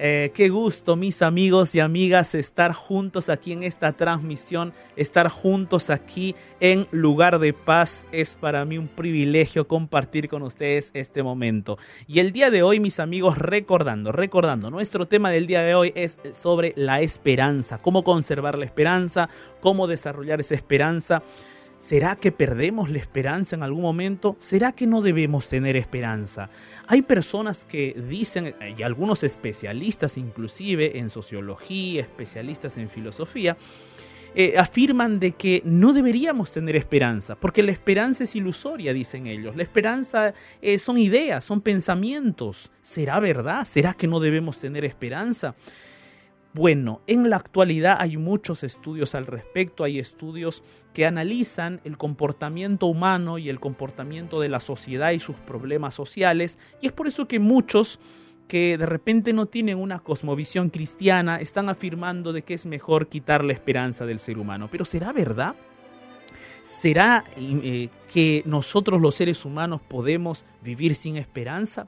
Eh, 0.00 0.30
qué 0.32 0.48
gusto, 0.48 0.94
mis 0.94 1.22
amigos 1.22 1.74
y 1.74 1.80
amigas, 1.80 2.36
estar 2.36 2.72
juntos 2.72 3.28
aquí 3.28 3.50
en 3.50 3.64
esta 3.64 3.94
transmisión, 3.94 4.72
estar 4.94 5.28
juntos 5.28 5.90
aquí 5.90 6.36
en 6.60 6.86
lugar 6.92 7.40
de 7.40 7.52
paz. 7.52 8.06
Es 8.12 8.36
para 8.36 8.64
mí 8.64 8.78
un 8.78 8.86
privilegio 8.86 9.66
compartir 9.66 10.28
con 10.28 10.42
ustedes 10.42 10.92
este 10.94 11.24
momento. 11.24 11.78
Y 12.06 12.20
el 12.20 12.30
día 12.30 12.52
de 12.52 12.62
hoy, 12.62 12.78
mis 12.78 13.00
amigos, 13.00 13.38
recordando, 13.38 14.12
recordando, 14.12 14.70
nuestro 14.70 15.08
tema 15.08 15.30
del 15.30 15.48
día 15.48 15.62
de 15.62 15.74
hoy 15.74 15.92
es 15.96 16.20
sobre 16.32 16.74
la 16.76 17.00
esperanza, 17.00 17.78
cómo 17.82 18.04
conservar 18.04 18.56
la 18.56 18.66
esperanza, 18.66 19.28
cómo 19.60 19.88
desarrollar 19.88 20.38
esa 20.38 20.54
esperanza. 20.54 21.24
¿Será 21.78 22.16
que 22.16 22.32
perdemos 22.32 22.90
la 22.90 22.98
esperanza 22.98 23.54
en 23.54 23.62
algún 23.62 23.82
momento? 23.82 24.34
¿Será 24.40 24.72
que 24.72 24.88
no 24.88 25.00
debemos 25.00 25.48
tener 25.48 25.76
esperanza? 25.76 26.50
Hay 26.88 27.02
personas 27.02 27.64
que 27.64 27.94
dicen, 28.08 28.56
y 28.76 28.82
algunos 28.82 29.22
especialistas 29.22 30.18
inclusive 30.18 30.98
en 30.98 31.08
sociología, 31.08 32.00
especialistas 32.00 32.76
en 32.78 32.90
filosofía, 32.90 33.56
eh, 34.34 34.58
afirman 34.58 35.20
de 35.20 35.32
que 35.32 35.62
no 35.64 35.92
deberíamos 35.92 36.50
tener 36.50 36.74
esperanza, 36.74 37.36
porque 37.36 37.62
la 37.62 37.70
esperanza 37.70 38.24
es 38.24 38.34
ilusoria, 38.34 38.92
dicen 38.92 39.28
ellos. 39.28 39.54
La 39.54 39.62
esperanza 39.62 40.34
eh, 40.60 40.80
son 40.80 40.98
ideas, 40.98 41.44
son 41.44 41.60
pensamientos. 41.60 42.72
¿Será 42.82 43.20
verdad? 43.20 43.64
¿Será 43.64 43.94
que 43.94 44.08
no 44.08 44.18
debemos 44.18 44.58
tener 44.58 44.84
esperanza? 44.84 45.54
Bueno, 46.58 47.02
en 47.06 47.30
la 47.30 47.36
actualidad 47.36 47.98
hay 48.00 48.16
muchos 48.16 48.64
estudios 48.64 49.14
al 49.14 49.26
respecto, 49.26 49.84
hay 49.84 50.00
estudios 50.00 50.64
que 50.92 51.06
analizan 51.06 51.80
el 51.84 51.96
comportamiento 51.96 52.86
humano 52.86 53.38
y 53.38 53.48
el 53.48 53.60
comportamiento 53.60 54.40
de 54.40 54.48
la 54.48 54.58
sociedad 54.58 55.12
y 55.12 55.20
sus 55.20 55.36
problemas 55.36 55.94
sociales, 55.94 56.58
y 56.80 56.88
es 56.88 56.92
por 56.92 57.06
eso 57.06 57.28
que 57.28 57.38
muchos 57.38 58.00
que 58.48 58.76
de 58.76 58.86
repente 58.86 59.32
no 59.32 59.46
tienen 59.46 59.78
una 59.78 60.00
cosmovisión 60.00 60.70
cristiana 60.70 61.36
están 61.36 61.68
afirmando 61.68 62.32
de 62.32 62.42
que 62.42 62.54
es 62.54 62.66
mejor 62.66 63.06
quitar 63.06 63.44
la 63.44 63.52
esperanza 63.52 64.04
del 64.04 64.18
ser 64.18 64.36
humano. 64.36 64.68
Pero 64.68 64.84
¿será 64.84 65.12
verdad? 65.12 65.54
¿Será 66.62 67.22
eh, 67.36 67.88
que 68.12 68.42
nosotros 68.46 69.00
los 69.00 69.14
seres 69.14 69.44
humanos 69.44 69.80
podemos 69.80 70.44
vivir 70.60 70.96
sin 70.96 71.18
esperanza? 71.18 71.86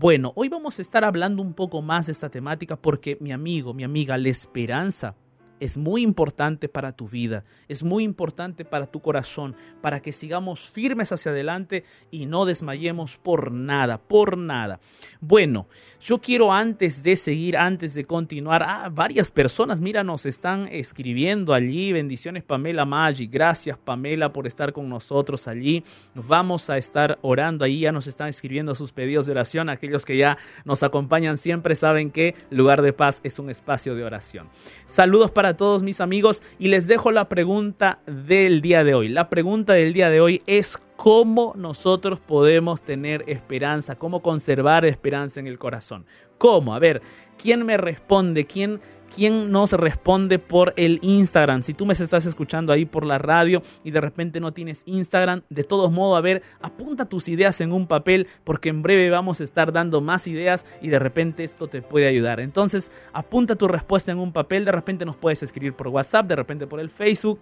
Bueno, 0.00 0.32
hoy 0.36 0.48
vamos 0.48 0.78
a 0.78 0.82
estar 0.82 1.04
hablando 1.04 1.42
un 1.42 1.54
poco 1.54 1.82
más 1.82 2.06
de 2.06 2.12
esta 2.12 2.28
temática 2.28 2.76
porque 2.76 3.18
mi 3.20 3.32
amigo, 3.32 3.74
mi 3.74 3.82
amiga, 3.82 4.16
la 4.16 4.28
esperanza 4.28 5.16
es 5.60 5.76
muy 5.76 6.02
importante 6.02 6.68
para 6.68 6.92
tu 6.92 7.08
vida, 7.08 7.44
es 7.68 7.82
muy 7.82 8.04
importante 8.04 8.64
para 8.64 8.86
tu 8.86 9.00
corazón, 9.00 9.56
para 9.80 10.00
que 10.00 10.12
sigamos 10.12 10.68
firmes 10.68 11.12
hacia 11.12 11.32
adelante 11.32 11.84
y 12.10 12.26
no 12.26 12.44
desmayemos 12.44 13.16
por 13.16 13.52
nada, 13.52 13.98
por 13.98 14.36
nada. 14.36 14.80
Bueno, 15.20 15.68
yo 16.00 16.20
quiero 16.20 16.52
antes 16.52 17.02
de 17.02 17.16
seguir, 17.16 17.56
antes 17.56 17.94
de 17.94 18.04
continuar, 18.04 18.62
ah, 18.66 18.88
varias 18.92 19.30
personas, 19.30 19.80
mira, 19.80 20.04
nos 20.04 20.26
están 20.26 20.68
escribiendo 20.70 21.52
allí, 21.54 21.92
bendiciones 21.92 22.42
Pamela 22.44 22.84
Maggi, 22.84 23.26
gracias 23.26 23.76
Pamela 23.78 24.32
por 24.32 24.46
estar 24.46 24.72
con 24.72 24.88
nosotros 24.88 25.48
allí, 25.48 25.84
vamos 26.14 26.70
a 26.70 26.78
estar 26.78 27.18
orando 27.22 27.64
ahí, 27.64 27.80
ya 27.80 27.92
nos 27.92 28.06
están 28.06 28.28
escribiendo 28.28 28.74
sus 28.74 28.92
pedidos 28.92 29.26
de 29.26 29.32
oración, 29.32 29.68
aquellos 29.68 30.04
que 30.04 30.16
ya 30.16 30.38
nos 30.64 30.82
acompañan 30.82 31.38
siempre 31.38 31.76
saben 31.76 32.10
que 32.10 32.34
Lugar 32.50 32.82
de 32.82 32.92
Paz 32.92 33.20
es 33.24 33.38
un 33.38 33.50
espacio 33.50 33.94
de 33.94 34.04
oración. 34.04 34.48
Saludos 34.86 35.30
para 35.30 35.47
a 35.48 35.56
todos 35.56 35.82
mis 35.82 36.00
amigos 36.00 36.42
y 36.58 36.68
les 36.68 36.86
dejo 36.86 37.10
la 37.10 37.28
pregunta 37.28 37.98
del 38.06 38.60
día 38.60 38.84
de 38.84 38.94
hoy. 38.94 39.08
La 39.08 39.28
pregunta 39.28 39.72
del 39.72 39.92
día 39.92 40.10
de 40.10 40.20
hoy 40.20 40.42
es 40.46 40.78
cómo 40.98 41.54
nosotros 41.56 42.18
podemos 42.18 42.82
tener 42.82 43.22
esperanza, 43.28 43.94
cómo 43.94 44.20
conservar 44.20 44.84
esperanza 44.84 45.38
en 45.38 45.46
el 45.46 45.56
corazón. 45.56 46.04
¿Cómo? 46.38 46.74
A 46.74 46.80
ver, 46.80 47.02
¿quién 47.40 47.64
me 47.64 47.76
responde? 47.76 48.46
¿Quién, 48.46 48.80
quién 49.14 49.52
nos 49.52 49.70
responde 49.74 50.40
por 50.40 50.74
el 50.76 50.98
Instagram? 51.02 51.62
Si 51.62 51.72
tú 51.72 51.86
me 51.86 51.92
estás 51.92 52.26
escuchando 52.26 52.72
ahí 52.72 52.84
por 52.84 53.06
la 53.06 53.18
radio 53.18 53.62
y 53.84 53.92
de 53.92 54.00
repente 54.00 54.40
no 54.40 54.52
tienes 54.52 54.82
Instagram, 54.86 55.42
de 55.50 55.62
todos 55.62 55.92
modos, 55.92 56.18
a 56.18 56.20
ver, 56.20 56.42
apunta 56.60 57.08
tus 57.08 57.28
ideas 57.28 57.60
en 57.60 57.72
un 57.72 57.86
papel 57.86 58.26
porque 58.42 58.68
en 58.68 58.82
breve 58.82 59.08
vamos 59.08 59.40
a 59.40 59.44
estar 59.44 59.72
dando 59.72 60.00
más 60.00 60.26
ideas 60.26 60.66
y 60.82 60.88
de 60.88 60.98
repente 60.98 61.44
esto 61.44 61.68
te 61.68 61.80
puede 61.80 62.08
ayudar. 62.08 62.40
Entonces, 62.40 62.90
apunta 63.12 63.54
tu 63.54 63.68
respuesta 63.68 64.10
en 64.10 64.18
un 64.18 64.32
papel, 64.32 64.64
de 64.64 64.72
repente 64.72 65.04
nos 65.04 65.16
puedes 65.16 65.44
escribir 65.44 65.74
por 65.74 65.86
WhatsApp, 65.86 66.26
de 66.26 66.34
repente 66.34 66.66
por 66.66 66.80
el 66.80 66.90
Facebook 66.90 67.38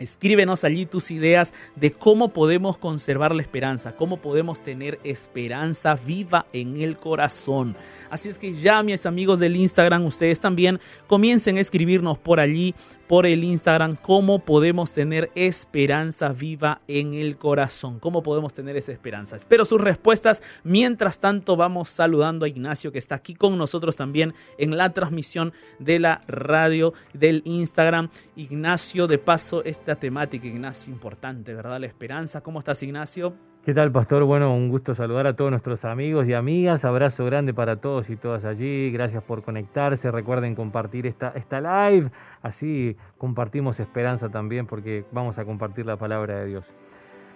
Escríbenos 0.00 0.64
allí 0.64 0.86
tus 0.86 1.10
ideas 1.10 1.52
de 1.76 1.92
cómo 1.92 2.32
podemos 2.32 2.78
conservar 2.78 3.34
la 3.34 3.42
esperanza, 3.42 3.94
cómo 3.94 4.16
podemos 4.16 4.62
tener 4.62 4.98
esperanza 5.04 5.94
viva 5.94 6.46
en 6.54 6.80
el 6.80 6.96
corazón. 6.96 7.76
Así 8.08 8.30
es 8.30 8.38
que 8.38 8.54
ya 8.54 8.82
mis 8.82 9.04
amigos 9.04 9.40
del 9.40 9.56
Instagram, 9.56 10.06
ustedes 10.06 10.40
también 10.40 10.80
comiencen 11.06 11.58
a 11.58 11.60
escribirnos 11.60 12.16
por 12.16 12.40
allí, 12.40 12.74
por 13.10 13.26
el 13.26 13.42
Instagram, 13.42 13.96
cómo 13.96 14.44
podemos 14.44 14.92
tener 14.92 15.32
esperanza 15.34 16.28
viva 16.28 16.80
en 16.86 17.12
el 17.12 17.38
corazón, 17.38 17.98
cómo 17.98 18.22
podemos 18.22 18.54
tener 18.54 18.76
esa 18.76 18.92
esperanza. 18.92 19.34
Espero 19.34 19.64
sus 19.64 19.80
respuestas. 19.80 20.44
Mientras 20.62 21.18
tanto, 21.18 21.56
vamos 21.56 21.88
saludando 21.88 22.44
a 22.44 22.48
Ignacio 22.48 22.92
que 22.92 23.00
está 23.00 23.16
aquí 23.16 23.34
con 23.34 23.58
nosotros 23.58 23.96
también 23.96 24.32
en 24.58 24.76
la 24.76 24.90
transmisión 24.90 25.52
de 25.80 25.98
la 25.98 26.22
radio 26.28 26.94
del 27.12 27.42
Instagram. 27.46 28.10
Ignacio, 28.36 29.08
de 29.08 29.18
paso, 29.18 29.64
esta 29.64 29.96
temática, 29.96 30.46
Ignacio, 30.46 30.92
importante, 30.92 31.52
¿verdad? 31.52 31.80
La 31.80 31.86
esperanza. 31.86 32.42
¿Cómo 32.42 32.60
estás, 32.60 32.80
Ignacio? 32.84 33.49
¿Qué 33.70 33.74
tal, 33.74 33.92
Pastor? 33.92 34.24
Bueno, 34.24 34.52
un 34.52 34.68
gusto 34.68 34.96
saludar 34.96 35.28
a 35.28 35.36
todos 35.36 35.52
nuestros 35.52 35.84
amigos 35.84 36.26
y 36.26 36.34
amigas. 36.34 36.84
Abrazo 36.84 37.24
grande 37.24 37.54
para 37.54 37.76
todos 37.76 38.10
y 38.10 38.16
todas 38.16 38.44
allí. 38.44 38.90
Gracias 38.90 39.22
por 39.22 39.44
conectarse. 39.44 40.10
Recuerden 40.10 40.56
compartir 40.56 41.06
esta, 41.06 41.32
esta 41.36 41.60
live. 41.60 42.10
Así 42.42 42.96
compartimos 43.16 43.78
esperanza 43.78 44.28
también 44.28 44.66
porque 44.66 45.04
vamos 45.12 45.38
a 45.38 45.44
compartir 45.44 45.86
la 45.86 45.96
palabra 45.96 46.40
de 46.40 46.46
Dios. 46.46 46.74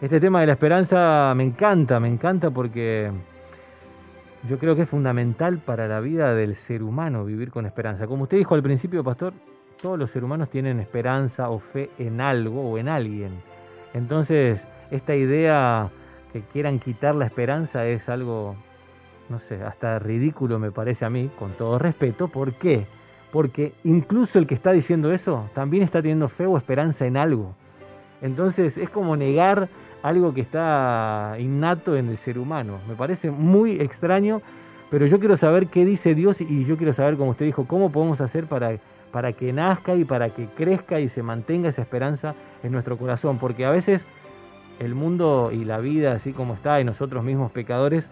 Este 0.00 0.18
tema 0.18 0.40
de 0.40 0.48
la 0.48 0.54
esperanza 0.54 1.32
me 1.36 1.44
encanta, 1.44 2.00
me 2.00 2.08
encanta 2.08 2.50
porque 2.50 3.12
yo 4.48 4.58
creo 4.58 4.74
que 4.74 4.82
es 4.82 4.88
fundamental 4.88 5.58
para 5.58 5.86
la 5.86 6.00
vida 6.00 6.34
del 6.34 6.56
ser 6.56 6.82
humano 6.82 7.24
vivir 7.24 7.52
con 7.52 7.64
esperanza. 7.64 8.08
Como 8.08 8.24
usted 8.24 8.38
dijo 8.38 8.56
al 8.56 8.62
principio, 8.64 9.04
Pastor, 9.04 9.34
todos 9.80 9.96
los 9.96 10.10
seres 10.10 10.24
humanos 10.24 10.50
tienen 10.50 10.80
esperanza 10.80 11.48
o 11.50 11.60
fe 11.60 11.90
en 11.96 12.20
algo 12.20 12.72
o 12.72 12.76
en 12.76 12.88
alguien. 12.88 13.34
Entonces, 13.92 14.66
esta 14.90 15.14
idea 15.14 15.92
que 16.34 16.40
quieran 16.40 16.80
quitar 16.80 17.14
la 17.14 17.26
esperanza 17.26 17.86
es 17.86 18.08
algo, 18.08 18.56
no 19.28 19.38
sé, 19.38 19.62
hasta 19.62 20.00
ridículo 20.00 20.58
me 20.58 20.72
parece 20.72 21.04
a 21.04 21.10
mí, 21.10 21.30
con 21.38 21.52
todo 21.52 21.78
respeto. 21.78 22.26
¿Por 22.26 22.54
qué? 22.54 22.86
Porque 23.30 23.72
incluso 23.84 24.40
el 24.40 24.48
que 24.48 24.56
está 24.56 24.72
diciendo 24.72 25.12
eso 25.12 25.48
también 25.54 25.84
está 25.84 26.02
teniendo 26.02 26.28
fe 26.28 26.44
o 26.46 26.58
esperanza 26.58 27.06
en 27.06 27.16
algo. 27.16 27.54
Entonces 28.20 28.76
es 28.76 28.90
como 28.90 29.14
negar 29.14 29.68
algo 30.02 30.34
que 30.34 30.40
está 30.40 31.36
innato 31.38 31.96
en 31.96 32.08
el 32.08 32.16
ser 32.16 32.36
humano. 32.36 32.80
Me 32.88 32.96
parece 32.96 33.30
muy 33.30 33.80
extraño, 33.80 34.42
pero 34.90 35.06
yo 35.06 35.20
quiero 35.20 35.36
saber 35.36 35.68
qué 35.68 35.84
dice 35.84 36.16
Dios 36.16 36.40
y 36.40 36.64
yo 36.64 36.76
quiero 36.76 36.92
saber, 36.92 37.16
como 37.16 37.30
usted 37.30 37.46
dijo, 37.46 37.68
cómo 37.68 37.92
podemos 37.92 38.20
hacer 38.20 38.46
para, 38.46 38.72
para 39.12 39.32
que 39.34 39.52
nazca 39.52 39.94
y 39.94 40.04
para 40.04 40.30
que 40.30 40.46
crezca 40.46 40.98
y 40.98 41.08
se 41.08 41.22
mantenga 41.22 41.68
esa 41.68 41.82
esperanza 41.82 42.34
en 42.64 42.72
nuestro 42.72 42.98
corazón. 42.98 43.38
Porque 43.38 43.64
a 43.64 43.70
veces 43.70 44.04
el 44.78 44.94
mundo 44.94 45.50
y 45.52 45.64
la 45.64 45.78
vida 45.78 46.12
así 46.12 46.32
como 46.32 46.54
está 46.54 46.80
y 46.80 46.84
nosotros 46.84 47.24
mismos 47.24 47.52
pecadores 47.52 48.10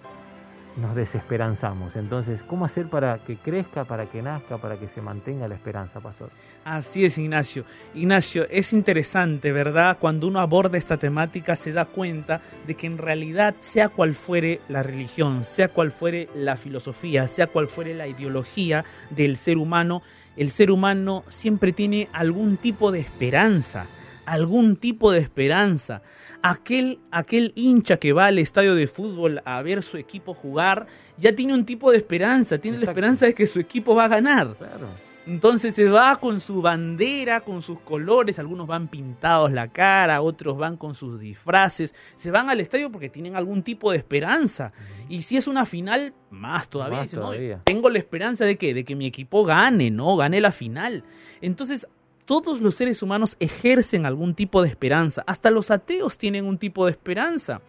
nos 0.77 0.95
desesperanzamos. 0.95 1.97
Entonces, 1.97 2.43
¿cómo 2.43 2.65
hacer 2.65 2.89
para 2.89 3.19
que 3.19 3.37
crezca, 3.37 3.85
para 3.85 4.07
que 4.07 4.23
nazca, 4.23 4.59
para 4.59 4.79
que 4.79 4.89
se 4.89 5.03
mantenga 5.03 5.49
la 5.49 5.55
esperanza, 5.55 6.01
pastor? 6.01 6.31
Así 6.65 7.05
es, 7.05 7.19
Ignacio. 7.19 7.65
Ignacio, 7.95 8.47
es 8.51 8.73
interesante, 8.73 9.53
¿verdad? 9.53 9.99
Cuando 10.01 10.29
uno 10.29 10.41
aborda 10.41 10.79
esta 10.79 10.97
temática 10.97 11.57
se 11.57 11.73
da 11.73 11.85
cuenta 11.85 12.41
de 12.67 12.75
que 12.75 12.87
en 12.87 12.99
realidad, 12.99 13.55
sea 13.61 13.89
cual 13.89 14.15
fuere 14.15 14.61
la 14.69 14.83
religión, 14.83 15.45
sea 15.45 15.69
cual 15.69 15.91
fuere 15.93 16.29
la 16.35 16.57
filosofía, 16.57 17.29
sea 17.29 17.47
cual 17.47 17.69
fuere 17.69 17.95
la 17.95 18.07
ideología 18.07 18.85
del 19.11 19.37
ser 19.37 19.59
humano, 19.59 20.03
el 20.37 20.51
ser 20.51 20.71
humano 20.71 21.25
siempre 21.29 21.73
tiene 21.73 22.09
algún 22.13 22.57
tipo 22.57 22.91
de 22.91 23.01
esperanza, 23.01 23.87
algún 24.27 24.77
tipo 24.77 25.13
de 25.13 25.21
esperanza 25.21 26.03
aquel, 26.43 26.99
aquel 27.11 27.53
hincha 27.55 27.97
que 27.97 28.13
va 28.13 28.27
al 28.27 28.39
estadio 28.39 28.75
de 28.75 28.87
fútbol 28.87 29.41
a 29.45 29.63
ver 29.63 29.83
su 29.83 29.97
equipo 29.97 30.35
jugar, 30.35 30.87
ya 31.17 31.35
tiene 31.35 31.55
un 31.55 31.65
tipo 31.65 31.91
de 31.91 31.97
esperanza, 31.97 32.59
tiene 32.59 32.79
la 32.79 32.87
esperanza 32.87 33.27
de 33.27 33.35
que 33.35 33.47
su 33.47 33.61
equipo 33.61 33.95
va 33.95 34.05
a 34.05 34.09
ganar. 34.09 34.57
Entonces 35.25 35.77
se 35.77 35.89
va 35.89 36.17
con 36.17 36.41
su 36.41 36.61
bandera, 36.61 37.43
con 37.43 37.63
sus 37.63 37.79
colores, 37.79 38.41
algunos 38.41 38.67
van 38.67 38.89
pintados 38.89 39.53
la 39.53 39.69
cara, 39.69 40.21
otros 40.21 40.59
van 40.59 40.77
con 40.77 40.97
sus 40.97 41.21
disfraces, 41.21 41.95
se 42.17 42.33
van 42.33 42.51
al 42.51 42.59
estadio 42.59 42.91
porque 42.91 43.09
tienen 43.09 43.37
algún 43.37 43.63
tipo 43.63 43.93
de 43.93 43.99
esperanza. 43.99 44.73
Y 45.09 45.23
si 45.23 45.37
es 45.37 45.47
una 45.47 45.65
final, 45.65 46.13
más 46.31 46.69
todavía. 46.69 47.61
tengo 47.63 47.89
la 47.89 47.99
esperanza 47.99 48.45
de 48.45 48.59
que, 48.59 48.75
de 48.75 48.85
que 48.85 48.97
mi 48.97 49.07
equipo 49.07 49.45
gane, 49.45 49.93
¿no? 49.93 50.17
Gane 50.17 50.41
la 50.41 50.51
final. 50.51 51.05
Entonces 51.41 51.87
todos 52.25 52.61
los 52.61 52.75
seres 52.75 53.03
humanos 53.03 53.37
ejercen 53.41 54.07
algún 54.07 54.35
tipo 54.35 54.63
de 54.63 54.69
esperanza, 54.69 55.23
hasta 55.27 55.51
los 55.51 55.71
ateos 55.71 56.19
tienen 56.19 56.47
un 56.47 56.59
tipo 56.59 56.87
de 56.87 56.93
esperanza. 56.93 57.61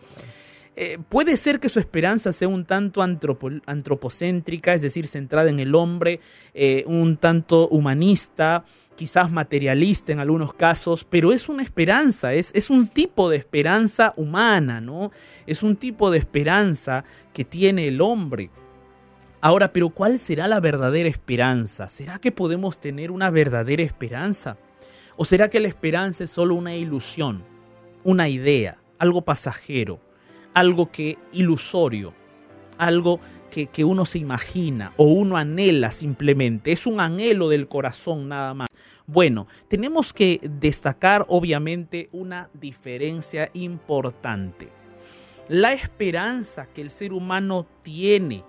Eh, 0.76 0.98
puede 1.08 1.38
ser 1.38 1.60
que 1.60 1.70
su 1.70 1.80
esperanza 1.80 2.34
sea 2.34 2.48
un 2.48 2.66
tanto 2.66 3.04
antropocéntrica, 3.04 4.74
es 4.74 4.82
decir, 4.82 5.08
centrada 5.08 5.50
en 5.50 5.60
el 5.60 5.76
hombre, 5.76 6.20
eh, 6.56 6.84
un 6.88 7.18
tanto 7.18 7.68
humanista, 7.68 8.66
quizás 8.96 9.32
materialista 9.32 10.12
en 10.12 10.20
algunos 10.20 10.54
casos, 10.54 11.04
pero 11.04 11.32
es 11.32 11.48
una 11.48 11.62
esperanza, 11.62 12.34
es, 12.34 12.50
es 12.56 12.72
un 12.72 12.88
tipo 12.88 13.30
de 13.30 13.38
esperanza 13.38 14.14
humana, 14.18 14.82
¿no? 14.82 15.12
Es 15.46 15.62
un 15.62 15.76
tipo 15.76 16.10
de 16.10 16.18
esperanza 16.18 17.04
que 17.34 17.46
tiene 17.46 17.88
el 17.88 18.02
hombre. 18.02 18.50
Ahora, 19.46 19.74
pero 19.74 19.90
¿cuál 19.90 20.20
será 20.20 20.48
la 20.48 20.62
verdadera 20.62 21.10
esperanza? 21.10 21.90
¿Será 21.90 22.18
que 22.18 22.32
podemos 22.32 22.80
tener 22.80 23.12
una 23.12 23.30
verdadera 23.30 23.84
esperanza? 23.84 24.56
¿O 25.18 25.26
será 25.26 25.50
que 25.50 25.60
la 25.60 25.68
esperanza 25.68 26.24
es 26.24 26.30
solo 26.30 26.56
una 26.56 26.78
ilusión, 26.78 27.44
una 28.06 28.30
idea, 28.30 28.78
algo 29.00 29.24
pasajero, 29.24 30.00
algo 30.54 30.92
que 30.92 31.18
ilusorio, 31.34 32.14
algo 32.78 33.20
que, 33.52 33.68
que 33.68 33.84
uno 33.84 34.06
se 34.06 34.18
imagina 34.18 34.94
o 34.96 35.08
uno 35.08 35.36
anhela 35.36 35.92
simplemente? 35.92 36.72
Es 36.72 36.88
un 36.88 37.02
anhelo 37.02 37.50
del 37.50 37.68
corazón 37.68 38.30
nada 38.30 38.54
más. 38.54 38.70
Bueno, 39.08 39.48
tenemos 39.68 40.14
que 40.14 40.40
destacar 40.42 41.26
obviamente 41.28 42.08
una 42.14 42.50
diferencia 42.54 43.50
importante. 43.52 44.70
La 45.50 45.74
esperanza 45.74 46.68
que 46.74 46.80
el 46.80 46.90
ser 46.90 47.12
humano 47.12 47.68
tiene 47.82 48.46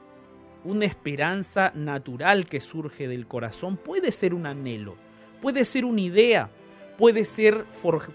una 0.64 0.86
esperanza 0.86 1.72
natural 1.74 2.46
que 2.46 2.60
surge 2.60 3.08
del 3.08 3.26
corazón, 3.26 3.76
puede 3.76 4.12
ser 4.12 4.34
un 4.34 4.46
anhelo, 4.46 4.96
puede 5.40 5.64
ser 5.64 5.84
una 5.84 6.00
idea, 6.00 6.50
puede 6.96 7.24
ser 7.24 7.64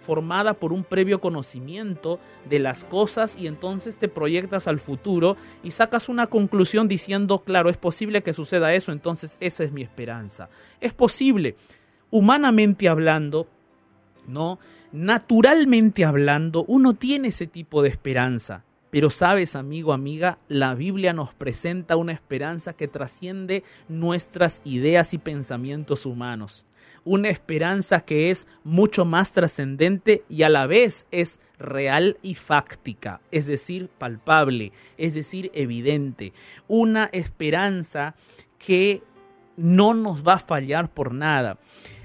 formada 0.02 0.54
por 0.54 0.74
un 0.74 0.84
previo 0.84 1.20
conocimiento 1.20 2.20
de 2.50 2.60
las 2.60 2.84
cosas 2.84 3.36
y 3.38 3.48
entonces 3.48 3.98
te 3.98 4.08
proyectas 4.08 4.68
al 4.68 4.80
futuro 4.80 5.38
y 5.64 5.72
sacas 5.72 6.10
una 6.10 6.28
conclusión 6.28 6.88
diciendo, 6.88 7.44
claro, 7.44 7.70
es 7.70 7.78
posible 7.78 8.24
que 8.24 8.34
suceda 8.34 8.74
eso, 8.74 8.92
entonces 8.92 9.38
esa 9.40 9.64
es 9.64 9.72
mi 9.72 9.82
esperanza. 9.82 10.50
Es 10.80 10.94
posible, 10.94 11.56
humanamente 12.10 12.88
hablando, 12.88 13.48
¿no? 14.28 14.60
Naturalmente 14.92 16.06
hablando, 16.06 16.64
uno 16.68 16.96
tiene 16.96 17.28
ese 17.30 17.48
tipo 17.48 17.82
de 17.82 17.90
esperanza. 17.90 18.64
Pero 18.90 19.10
sabes, 19.10 19.56
amigo, 19.56 19.94
amiga, 19.94 20.40
la 20.48 20.74
Biblia 20.74 21.14
nos 21.14 21.34
presenta 21.34 21.96
una 21.96 22.12
esperanza 22.12 22.74
que 22.74 22.88
trasciende 22.88 23.64
nuestras 23.88 24.62
ideas 24.66 25.14
y 25.14 25.20
pensamientos 25.20 26.06
humanos. 26.08 26.66
Una 27.04 27.30
esperanza 27.30 28.02
que 28.02 28.32
es 28.32 28.48
mucho 28.64 29.06
más 29.06 29.32
trascendente 29.32 30.24
y 30.28 30.44
a 30.44 30.50
la 30.50 30.66
vez 30.66 31.08
es 31.12 31.40
real 31.60 32.18
y 32.24 32.36
fáctica, 32.36 33.22
es 33.32 33.46
decir, 33.46 33.90
palpable, 33.98 34.72
es 34.98 35.14
decir, 35.14 35.52
evidente. 35.54 36.34
Una 36.68 37.06
esperanza 37.14 38.16
que 38.58 39.04
no 39.56 39.94
nos 39.94 40.28
va 40.28 40.34
a 40.34 40.40
fallar 40.40 40.92
por 40.92 41.14
nada. 41.14 41.60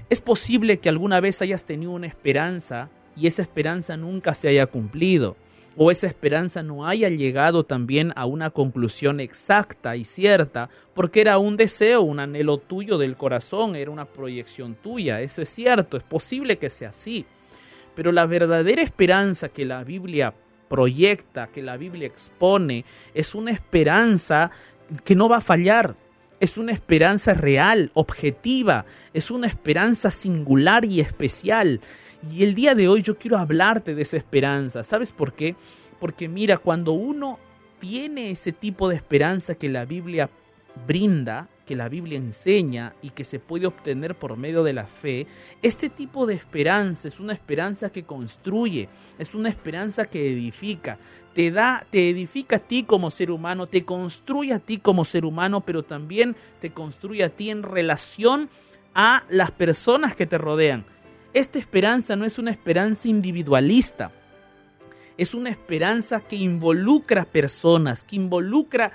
Es 0.09 0.21
posible 0.21 0.79
que 0.79 0.89
alguna 0.89 1.19
vez 1.19 1.41
hayas 1.41 1.65
tenido 1.65 1.91
una 1.91 2.07
esperanza 2.07 2.89
y 3.15 3.27
esa 3.27 3.41
esperanza 3.41 3.97
nunca 3.97 4.33
se 4.35 4.49
haya 4.49 4.67
cumplido 4.67 5.35
o 5.77 5.91
esa 5.91 6.07
esperanza 6.07 6.63
no 6.63 6.87
haya 6.87 7.09
llegado 7.09 7.65
también 7.65 8.13
a 8.15 8.25
una 8.25 8.49
conclusión 8.49 9.19
exacta 9.19 9.95
y 9.95 10.05
cierta, 10.05 10.69
porque 10.93 11.21
era 11.21 11.37
un 11.37 11.57
deseo, 11.57 12.01
un 12.01 12.19
anhelo 12.19 12.57
tuyo 12.57 12.97
del 12.97 13.17
corazón, 13.17 13.75
era 13.75 13.91
una 13.91 14.05
proyección 14.05 14.75
tuya, 14.75 15.21
eso 15.21 15.41
es 15.41 15.49
cierto, 15.49 15.97
es 15.97 16.03
posible 16.03 16.57
que 16.57 16.69
sea 16.69 16.89
así. 16.89 17.25
Pero 17.95 18.11
la 18.11 18.25
verdadera 18.25 18.81
esperanza 18.81 19.49
que 19.49 19.65
la 19.65 19.83
Biblia 19.83 20.33
proyecta, 20.69 21.47
que 21.47 21.61
la 21.61 21.77
Biblia 21.77 22.07
expone, 22.07 22.85
es 23.13 23.35
una 23.35 23.51
esperanza 23.51 24.51
que 25.03 25.15
no 25.15 25.29
va 25.29 25.37
a 25.37 25.41
fallar. 25.41 25.95
Es 26.39 26.57
una 26.57 26.73
esperanza 26.73 27.33
real, 27.33 27.91
objetiva, 27.93 28.85
es 29.13 29.31
una 29.31 29.47
esperanza 29.47 30.11
singular 30.11 30.85
y 30.85 30.99
especial. 30.99 31.79
Y 32.31 32.43
el 32.43 32.55
día 32.55 32.75
de 32.75 32.87
hoy 32.87 33.01
yo 33.01 33.17
quiero 33.17 33.37
hablarte 33.37 33.95
de 33.95 34.01
esa 34.01 34.17
esperanza. 34.17 34.83
¿Sabes 34.83 35.11
por 35.11 35.33
qué? 35.33 35.55
Porque 35.99 36.27
mira, 36.27 36.57
cuando 36.57 36.91
uno 36.91 37.39
tiene 37.79 38.31
ese 38.31 38.51
tipo 38.51 38.89
de 38.89 38.95
esperanza 38.95 39.55
que 39.55 39.69
la 39.69 39.85
Biblia 39.85 40.29
brinda, 40.87 41.47
que 41.65 41.75
la 41.75 41.89
Biblia 41.89 42.17
enseña 42.17 42.93
y 43.01 43.09
que 43.09 43.23
se 43.23 43.39
puede 43.39 43.67
obtener 43.67 44.15
por 44.15 44.37
medio 44.37 44.63
de 44.63 44.73
la 44.73 44.85
fe, 44.85 45.27
este 45.61 45.89
tipo 45.89 46.25
de 46.25 46.35
esperanza 46.35 47.07
es 47.07 47.19
una 47.19 47.33
esperanza 47.33 47.89
que 47.89 48.03
construye, 48.03 48.87
es 49.17 49.33
una 49.33 49.49
esperanza 49.49 50.05
que 50.05 50.31
edifica, 50.31 50.97
te 51.33 51.51
da, 51.51 51.85
te 51.89 52.09
edifica 52.09 52.57
a 52.57 52.59
ti 52.59 52.83
como 52.83 53.11
ser 53.11 53.31
humano, 53.31 53.67
te 53.67 53.83
construye 53.83 54.53
a 54.53 54.59
ti 54.59 54.77
como 54.77 55.03
ser 55.03 55.25
humano, 55.25 55.61
pero 55.61 55.83
también 55.83 56.35
te 56.61 56.71
construye 56.71 57.23
a 57.23 57.29
ti 57.29 57.49
en 57.49 57.63
relación 57.63 58.49
a 58.93 59.25
las 59.29 59.51
personas 59.51 60.15
que 60.15 60.25
te 60.25 60.37
rodean. 60.37 60.85
Esta 61.33 61.59
esperanza 61.59 62.15
no 62.15 62.23
es 62.23 62.39
una 62.39 62.51
esperanza 62.51 63.09
individualista, 63.09 64.11
es 65.17 65.33
una 65.33 65.49
esperanza 65.49 66.21
que 66.21 66.37
involucra 66.37 67.25
personas, 67.25 68.03
que 68.03 68.15
involucra 68.15 68.91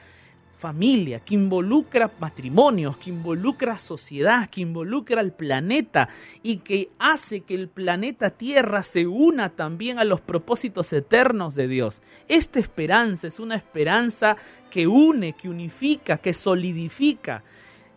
familia, 0.60 1.20
que 1.20 1.34
involucra 1.34 2.12
matrimonios, 2.20 2.98
que 2.98 3.10
involucra 3.10 3.78
sociedad, 3.78 4.48
que 4.50 4.60
involucra 4.60 5.20
al 5.20 5.32
planeta 5.32 6.08
y 6.42 6.58
que 6.58 6.90
hace 6.98 7.40
que 7.40 7.54
el 7.54 7.68
planeta 7.68 8.30
Tierra 8.30 8.82
se 8.82 9.06
una 9.06 9.48
también 9.48 9.98
a 9.98 10.04
los 10.04 10.20
propósitos 10.20 10.92
eternos 10.92 11.54
de 11.54 11.66
Dios. 11.66 12.02
Esta 12.28 12.60
esperanza 12.60 13.26
es 13.26 13.40
una 13.40 13.56
esperanza 13.56 14.36
que 14.70 14.86
une, 14.86 15.32
que 15.32 15.48
unifica, 15.48 16.18
que 16.18 16.34
solidifica. 16.34 17.42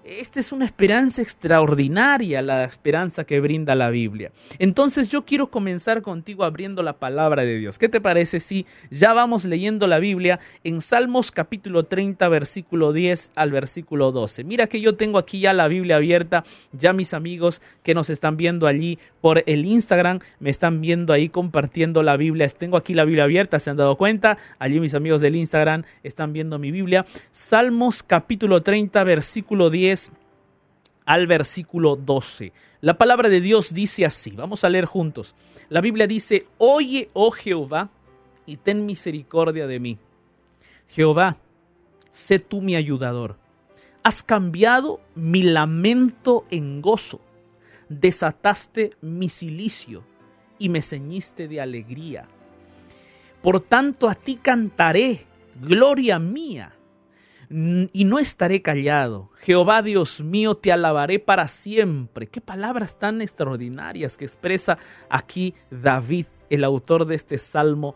Esta 0.05 0.41
es 0.41 0.51
una 0.51 0.65
esperanza 0.65 1.21
extraordinaria, 1.21 2.41
la 2.41 2.65
esperanza 2.65 3.23
que 3.23 3.39
brinda 3.39 3.73
la 3.73 3.89
Biblia. 3.89 4.33
Entonces 4.59 5.07
yo 5.07 5.23
quiero 5.23 5.49
comenzar 5.49 6.01
contigo 6.01 6.43
abriendo 6.43 6.83
la 6.83 6.99
palabra 6.99 7.43
de 7.43 7.57
Dios. 7.57 7.79
¿Qué 7.79 7.87
te 7.87 8.01
parece 8.01 8.41
si 8.41 8.65
ya 8.91 9.13
vamos 9.13 9.45
leyendo 9.45 9.87
la 9.87 9.99
Biblia 9.99 10.41
en 10.65 10.81
Salmos 10.81 11.31
capítulo 11.31 11.85
30, 11.85 12.27
versículo 12.27 12.91
10 12.91 13.31
al 13.35 13.51
versículo 13.51 14.11
12? 14.11 14.43
Mira 14.43 14.67
que 14.67 14.81
yo 14.81 14.95
tengo 14.95 15.17
aquí 15.17 15.39
ya 15.39 15.53
la 15.53 15.69
Biblia 15.69 15.95
abierta, 15.95 16.43
ya 16.73 16.91
mis 16.91 17.13
amigos 17.13 17.61
que 17.81 17.93
nos 17.93 18.09
están 18.09 18.35
viendo 18.35 18.67
allí 18.67 18.99
por 19.21 19.41
el 19.45 19.63
Instagram, 19.63 20.19
me 20.41 20.49
están 20.49 20.81
viendo 20.81 21.13
ahí 21.13 21.29
compartiendo 21.29 22.03
la 22.03 22.17
Biblia. 22.17 22.49
Tengo 22.49 22.75
aquí 22.75 22.93
la 22.93 23.05
Biblia 23.05 23.23
abierta, 23.23 23.57
¿se 23.57 23.69
han 23.69 23.77
dado 23.77 23.95
cuenta? 23.95 24.37
Allí 24.59 24.81
mis 24.81 24.95
amigos 24.95 25.21
del 25.21 25.37
Instagram 25.37 25.83
están 26.03 26.33
viendo 26.33 26.59
mi 26.59 26.71
Biblia. 26.71 27.05
Salmos 27.31 28.03
capítulo 28.03 28.61
30, 28.61 29.01
versículo 29.05 29.69
10 29.93 30.11
al 31.05 31.27
versículo 31.27 31.95
12. 31.95 32.53
La 32.81 32.97
palabra 32.97 33.29
de 33.29 33.41
Dios 33.41 33.73
dice 33.73 34.05
así, 34.05 34.31
vamos 34.31 34.63
a 34.63 34.69
leer 34.69 34.85
juntos. 34.85 35.35
La 35.69 35.81
Biblia 35.81 36.07
dice, 36.07 36.47
oye, 36.57 37.09
oh 37.13 37.31
Jehová, 37.31 37.89
y 38.45 38.57
ten 38.57 38.85
misericordia 38.85 39.67
de 39.67 39.79
mí. 39.79 39.97
Jehová, 40.87 41.37
sé 42.11 42.39
tú 42.39 42.61
mi 42.61 42.75
ayudador. 42.75 43.37
Has 44.03 44.21
cambiado 44.23 44.99
mi 45.15 45.43
lamento 45.43 46.45
en 46.49 46.81
gozo 46.81 47.21
desataste 47.99 48.91
mi 49.01 49.29
silicio 49.29 50.03
y 50.59 50.69
me 50.69 50.81
ceñiste 50.81 51.47
de 51.47 51.61
alegría. 51.61 52.27
Por 53.41 53.59
tanto 53.61 54.09
a 54.09 54.15
ti 54.15 54.35
cantaré, 54.35 55.25
gloria 55.61 56.19
mía, 56.19 56.73
y 57.49 58.03
no 58.05 58.19
estaré 58.19 58.61
callado. 58.61 59.29
Jehová 59.41 59.81
Dios 59.81 60.21
mío, 60.21 60.55
te 60.55 60.71
alabaré 60.71 61.19
para 61.19 61.47
siempre. 61.47 62.27
Qué 62.27 62.41
palabras 62.41 62.97
tan 62.97 63.21
extraordinarias 63.21 64.17
que 64.17 64.25
expresa 64.25 64.77
aquí 65.09 65.53
David, 65.69 66.25
el 66.49 66.63
autor 66.63 67.05
de 67.05 67.15
este 67.15 67.37
salmo 67.37 67.95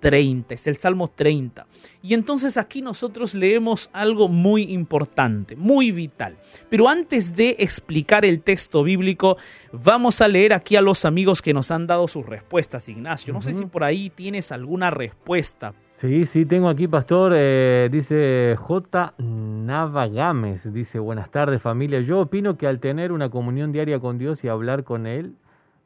30, 0.00 0.54
es 0.54 0.66
el 0.66 0.76
Salmo 0.76 1.08
30. 1.08 1.66
Y 2.02 2.14
entonces 2.14 2.56
aquí 2.56 2.82
nosotros 2.82 3.34
leemos 3.34 3.90
algo 3.92 4.28
muy 4.28 4.62
importante, 4.72 5.56
muy 5.56 5.92
vital. 5.92 6.38
Pero 6.68 6.88
antes 6.88 7.34
de 7.34 7.56
explicar 7.58 8.24
el 8.24 8.40
texto 8.42 8.82
bíblico, 8.82 9.36
vamos 9.72 10.20
a 10.20 10.28
leer 10.28 10.52
aquí 10.52 10.76
a 10.76 10.82
los 10.82 11.04
amigos 11.04 11.42
que 11.42 11.54
nos 11.54 11.70
han 11.70 11.86
dado 11.86 12.08
sus 12.08 12.24
respuestas, 12.26 12.88
Ignacio. 12.88 13.32
No 13.32 13.42
sé 13.42 13.54
si 13.54 13.66
por 13.66 13.84
ahí 13.84 14.10
tienes 14.10 14.52
alguna 14.52 14.90
respuesta. 14.90 15.74
Sí, 16.00 16.26
sí, 16.26 16.46
tengo 16.46 16.68
aquí, 16.68 16.86
pastor, 16.86 17.32
eh, 17.34 17.88
dice 17.90 18.54
J. 18.56 19.14
Navagames, 19.18 20.72
dice, 20.72 21.00
buenas 21.00 21.28
tardes 21.32 21.60
familia. 21.60 22.00
Yo 22.02 22.20
opino 22.20 22.56
que 22.56 22.68
al 22.68 22.78
tener 22.78 23.10
una 23.10 23.30
comunión 23.30 23.72
diaria 23.72 23.98
con 23.98 24.16
Dios 24.16 24.44
y 24.44 24.48
hablar 24.48 24.84
con 24.84 25.08
Él, 25.08 25.34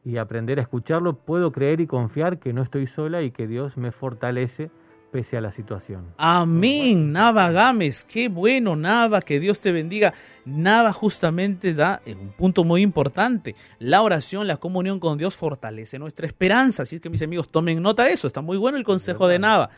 y 0.05 0.18
aprender 0.18 0.59
a 0.59 0.62
escucharlo, 0.62 1.14
puedo 1.14 1.51
creer 1.51 1.81
y 1.81 1.87
confiar 1.87 2.38
que 2.38 2.53
no 2.53 2.61
estoy 2.61 2.87
sola 2.87 3.22
y 3.22 3.31
que 3.31 3.46
Dios 3.46 3.79
me 3.79 3.90
fortalece 3.90 4.70
pese 5.12 5.37
a 5.37 5.40
la 5.42 5.53
situación. 5.53 6.07
Amén, 6.16 7.12
Nava 7.12 7.53
Gámez, 7.53 8.03
qué 8.03 8.29
bueno 8.29 8.75
Nava, 8.75 9.20
que 9.20 9.38
Dios 9.38 9.61
te 9.61 9.70
bendiga. 9.70 10.14
Nava 10.46 10.92
justamente 10.92 11.75
da 11.75 12.01
un 12.07 12.33
punto 12.33 12.64
muy 12.64 12.81
importante. 12.81 13.55
La 13.79 14.01
oración, 14.01 14.48
la 14.48 14.57
comunión 14.57 14.98
con 14.98 15.18
Dios 15.18 15.37
fortalece 15.37 15.98
nuestra 15.98 16.27
esperanza. 16.27 16.83
Así 16.85 16.98
que 16.98 17.11
mis 17.11 17.22
amigos 17.22 17.51
tomen 17.51 17.83
nota 17.83 18.05
de 18.05 18.12
eso, 18.12 18.27
está 18.27 18.40
muy 18.40 18.57
bueno 18.57 18.79
el 18.79 18.85
consejo 18.85 19.29
de 19.29 19.38
Nava. 19.38 19.70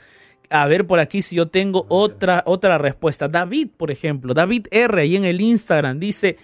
A 0.51 0.66
ver 0.68 0.87
por 0.87 1.01
aquí 1.01 1.20
si 1.20 1.37
yo 1.37 1.49
tengo 1.49 1.85
otra, 1.88 2.44
otra 2.47 2.79
respuesta. 2.79 3.27
David, 3.27 3.70
por 3.77 3.90
ejemplo, 3.90 4.35
David 4.35 4.68
R 4.70 5.03
ahí 5.03 5.16
en 5.16 5.25
el 5.25 5.40
Instagram 5.40 5.99
dice, 5.99 6.38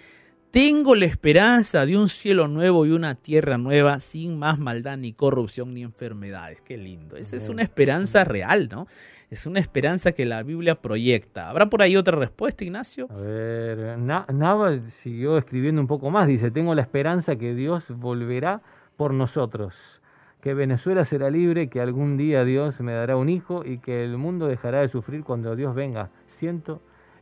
tengo 0.51 0.95
la 0.95 1.05
esperanza 1.05 1.85
de 1.85 1.97
un 1.97 2.09
cielo 2.09 2.49
nuevo 2.49 2.85
y 2.85 2.91
una 2.91 3.15
tierra 3.15 3.57
nueva 3.57 4.01
sin 4.01 4.37
más 4.37 4.59
maldad 4.59 4.97
ni 4.97 5.13
corrupción 5.13 5.73
ni 5.73 5.81
enfermedades. 5.81 6.61
Qué 6.61 6.77
lindo. 6.77 7.15
Esa 7.15 7.37
es 7.37 7.47
una 7.47 7.63
esperanza 7.63 8.25
real, 8.25 8.67
¿no? 8.69 8.85
Es 9.29 9.45
una 9.45 9.61
esperanza 9.61 10.11
que 10.11 10.25
la 10.25 10.43
Biblia 10.43 10.75
proyecta. 10.75 11.49
¿Habrá 11.49 11.69
por 11.69 11.81
ahí 11.81 11.95
otra 11.95 12.17
respuesta, 12.17 12.65
Ignacio? 12.65 13.07
A 13.09 13.15
ver, 13.15 13.97
Nava 13.97 14.77
siguió 14.89 15.37
escribiendo 15.37 15.79
un 15.79 15.87
poco 15.87 16.09
más. 16.11 16.27
Dice, 16.27 16.51
tengo 16.51 16.75
la 16.75 16.81
esperanza 16.81 17.37
que 17.37 17.55
Dios 17.55 17.93
volverá 17.95 18.61
por 18.97 19.13
nosotros, 19.13 20.01
que 20.41 20.53
Venezuela 20.53 21.05
será 21.05 21.29
libre, 21.29 21.69
que 21.69 21.79
algún 21.79 22.17
día 22.17 22.43
Dios 22.43 22.81
me 22.81 22.91
dará 22.91 23.15
un 23.15 23.29
hijo 23.29 23.63
y 23.65 23.77
que 23.77 24.03
el 24.03 24.17
mundo 24.17 24.47
dejará 24.47 24.81
de 24.81 24.89
sufrir 24.89 25.23
cuando 25.23 25.55
Dios 25.55 25.73
venga. 25.73 26.09
Siento 26.27 26.81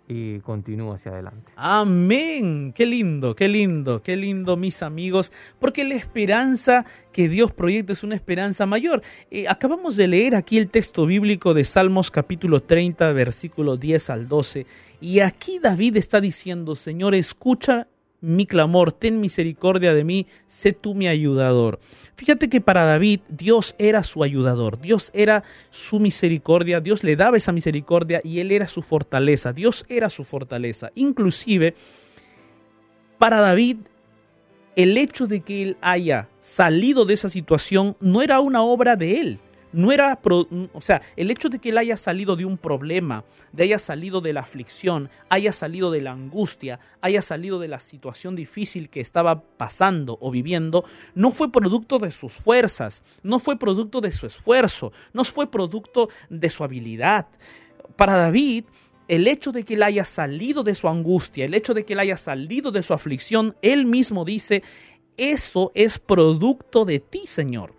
y 0.10 0.40
continúo 0.40 0.94
hacia 0.94 1.12
adelante. 1.12 1.52
Amén. 1.56 2.74
Qué 2.74 2.88
lindo, 2.88 3.36
qué 3.36 3.48
lindo, 3.48 4.02
qué 4.02 4.18
lindo, 4.18 4.58
mis 4.58 4.82
amigos, 4.82 5.32
porque 5.60 5.84
la 5.84 5.94
esperanza 5.94 6.84
que 7.14 7.30
Dios 7.30 7.52
proyecta 7.52 7.94
es 7.94 8.04
una 8.04 8.16
esperanza 8.16 8.66
mayor. 8.66 9.04
Eh, 9.30 9.48
acabamos 9.48 9.96
de 9.96 10.08
leer 10.08 10.36
aquí 10.36 10.58
el 10.58 10.70
texto 10.70 11.06
bíblico 11.06 11.54
de 11.54 11.64
Salmos 11.64 12.10
capítulo 12.10 12.64
30, 12.64 13.14
versículo 13.14 13.78
10 13.78 14.10
al 14.10 14.28
12, 14.28 14.66
y 15.00 15.20
aquí 15.20 15.60
David 15.60 15.98
está 15.98 16.20
diciendo, 16.20 16.76
Señor, 16.76 17.14
escucha 17.14 17.88
mi 18.22 18.46
clamor, 18.46 18.92
ten 18.92 19.22
misericordia 19.22 19.94
de 19.94 20.04
mí, 20.04 20.28
sé 20.48 20.74
tú 20.74 20.94
mi 20.94 21.08
ayudador. 21.08 21.80
Fíjate 22.16 22.50
que 22.50 22.60
para 22.60 22.84
David 22.84 23.22
Dios 23.30 23.76
era 23.78 24.04
su 24.04 24.24
ayudador, 24.24 24.80
Dios 24.82 25.10
era 25.14 25.44
su 25.70 26.00
misericordia, 26.00 26.82
Dios 26.82 27.04
le 27.04 27.16
daba 27.16 27.38
esa 27.38 27.52
misericordia 27.52 28.22
y 28.24 28.40
él 28.40 28.52
era 28.52 28.68
su 28.68 28.82
fortaleza, 28.82 29.54
Dios 29.54 29.86
era 29.88 30.10
su 30.10 30.24
fortaleza. 30.24 30.92
Inclusive, 30.96 31.76
para 33.18 33.40
David, 33.40 33.78
el 34.76 34.98
hecho 34.98 35.28
de 35.28 35.42
que 35.42 35.62
él 35.62 35.78
haya 35.82 36.30
salido 36.40 37.06
de 37.06 37.14
esa 37.14 37.30
situación 37.30 37.96
no 38.00 38.22
era 38.22 38.40
una 38.40 38.64
obra 38.64 38.96
de 38.96 39.22
él, 39.22 39.40
no 39.72 39.92
era, 39.92 40.20
o 40.74 40.82
sea, 40.82 41.02
el 41.16 41.30
hecho 41.30 41.50
de 41.50 41.60
que 41.60 41.70
él 41.70 41.78
haya 41.78 41.98
salido 41.98 42.36
de 42.36 42.46
un 42.46 42.58
problema, 42.58 43.24
de 43.52 43.64
haya 43.64 43.80
salido 43.80 44.22
de 44.22 44.34
la 44.34 44.42
aflicción, 44.42 45.10
haya 45.30 45.54
salido 45.54 45.92
de 45.92 46.02
la 46.02 46.12
angustia, 46.12 46.80
haya 47.02 47.22
salido 47.22 47.60
de 47.60 47.68
la 47.68 47.80
situación 47.80 48.36
difícil 48.36 48.90
que 48.90 49.02
estaba 49.02 49.42
pasando 49.42 50.18
o 50.22 50.32
viviendo, 50.32 50.86
no 51.14 51.32
fue 51.32 51.52
producto 51.52 52.00
de 52.00 52.12
sus 52.12 52.34
fuerzas, 52.34 53.04
no 53.22 53.40
fue 53.40 53.60
producto 53.60 54.02
de 54.02 54.12
su 54.12 54.26
esfuerzo, 54.26 54.92
no 55.14 55.24
fue 55.24 55.52
producto 55.52 56.10
de 56.30 56.50
su 56.50 56.64
habilidad. 56.64 57.28
Para 57.96 58.16
David, 58.16 58.66
el 59.08 59.28
hecho 59.28 59.52
de 59.52 59.64
que 59.64 59.76
él 59.76 59.84
haya 59.84 60.06
salido 60.06 60.64
de 60.64 60.76
su 60.76 60.88
angustia, 60.88 61.46
el 61.46 61.54
hecho 61.54 61.74
de 61.74 61.86
que 61.86 61.94
él 61.94 62.00
haya 62.00 62.18
salido 62.18 62.72
de 62.72 62.84
su 62.84 62.94
aflicción, 62.94 63.56
él 63.62 63.86
mismo 63.86 64.26
dice, 64.26 64.64
eso 65.18 65.72
es 65.76 66.00
producto 66.00 66.86
de 66.86 67.00
ti, 67.00 67.24
Señor 67.26 67.79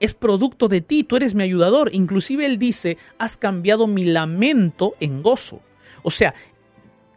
es 0.00 0.14
producto 0.14 0.66
de 0.66 0.80
ti, 0.80 1.04
tú 1.04 1.16
eres 1.16 1.34
mi 1.34 1.44
ayudador. 1.44 1.90
Inclusive 1.94 2.46
él 2.46 2.58
dice, 2.58 2.96
has 3.18 3.36
cambiado 3.36 3.86
mi 3.86 4.04
lamento 4.04 4.94
en 4.98 5.22
gozo. 5.22 5.60
O 6.02 6.10
sea, 6.10 6.34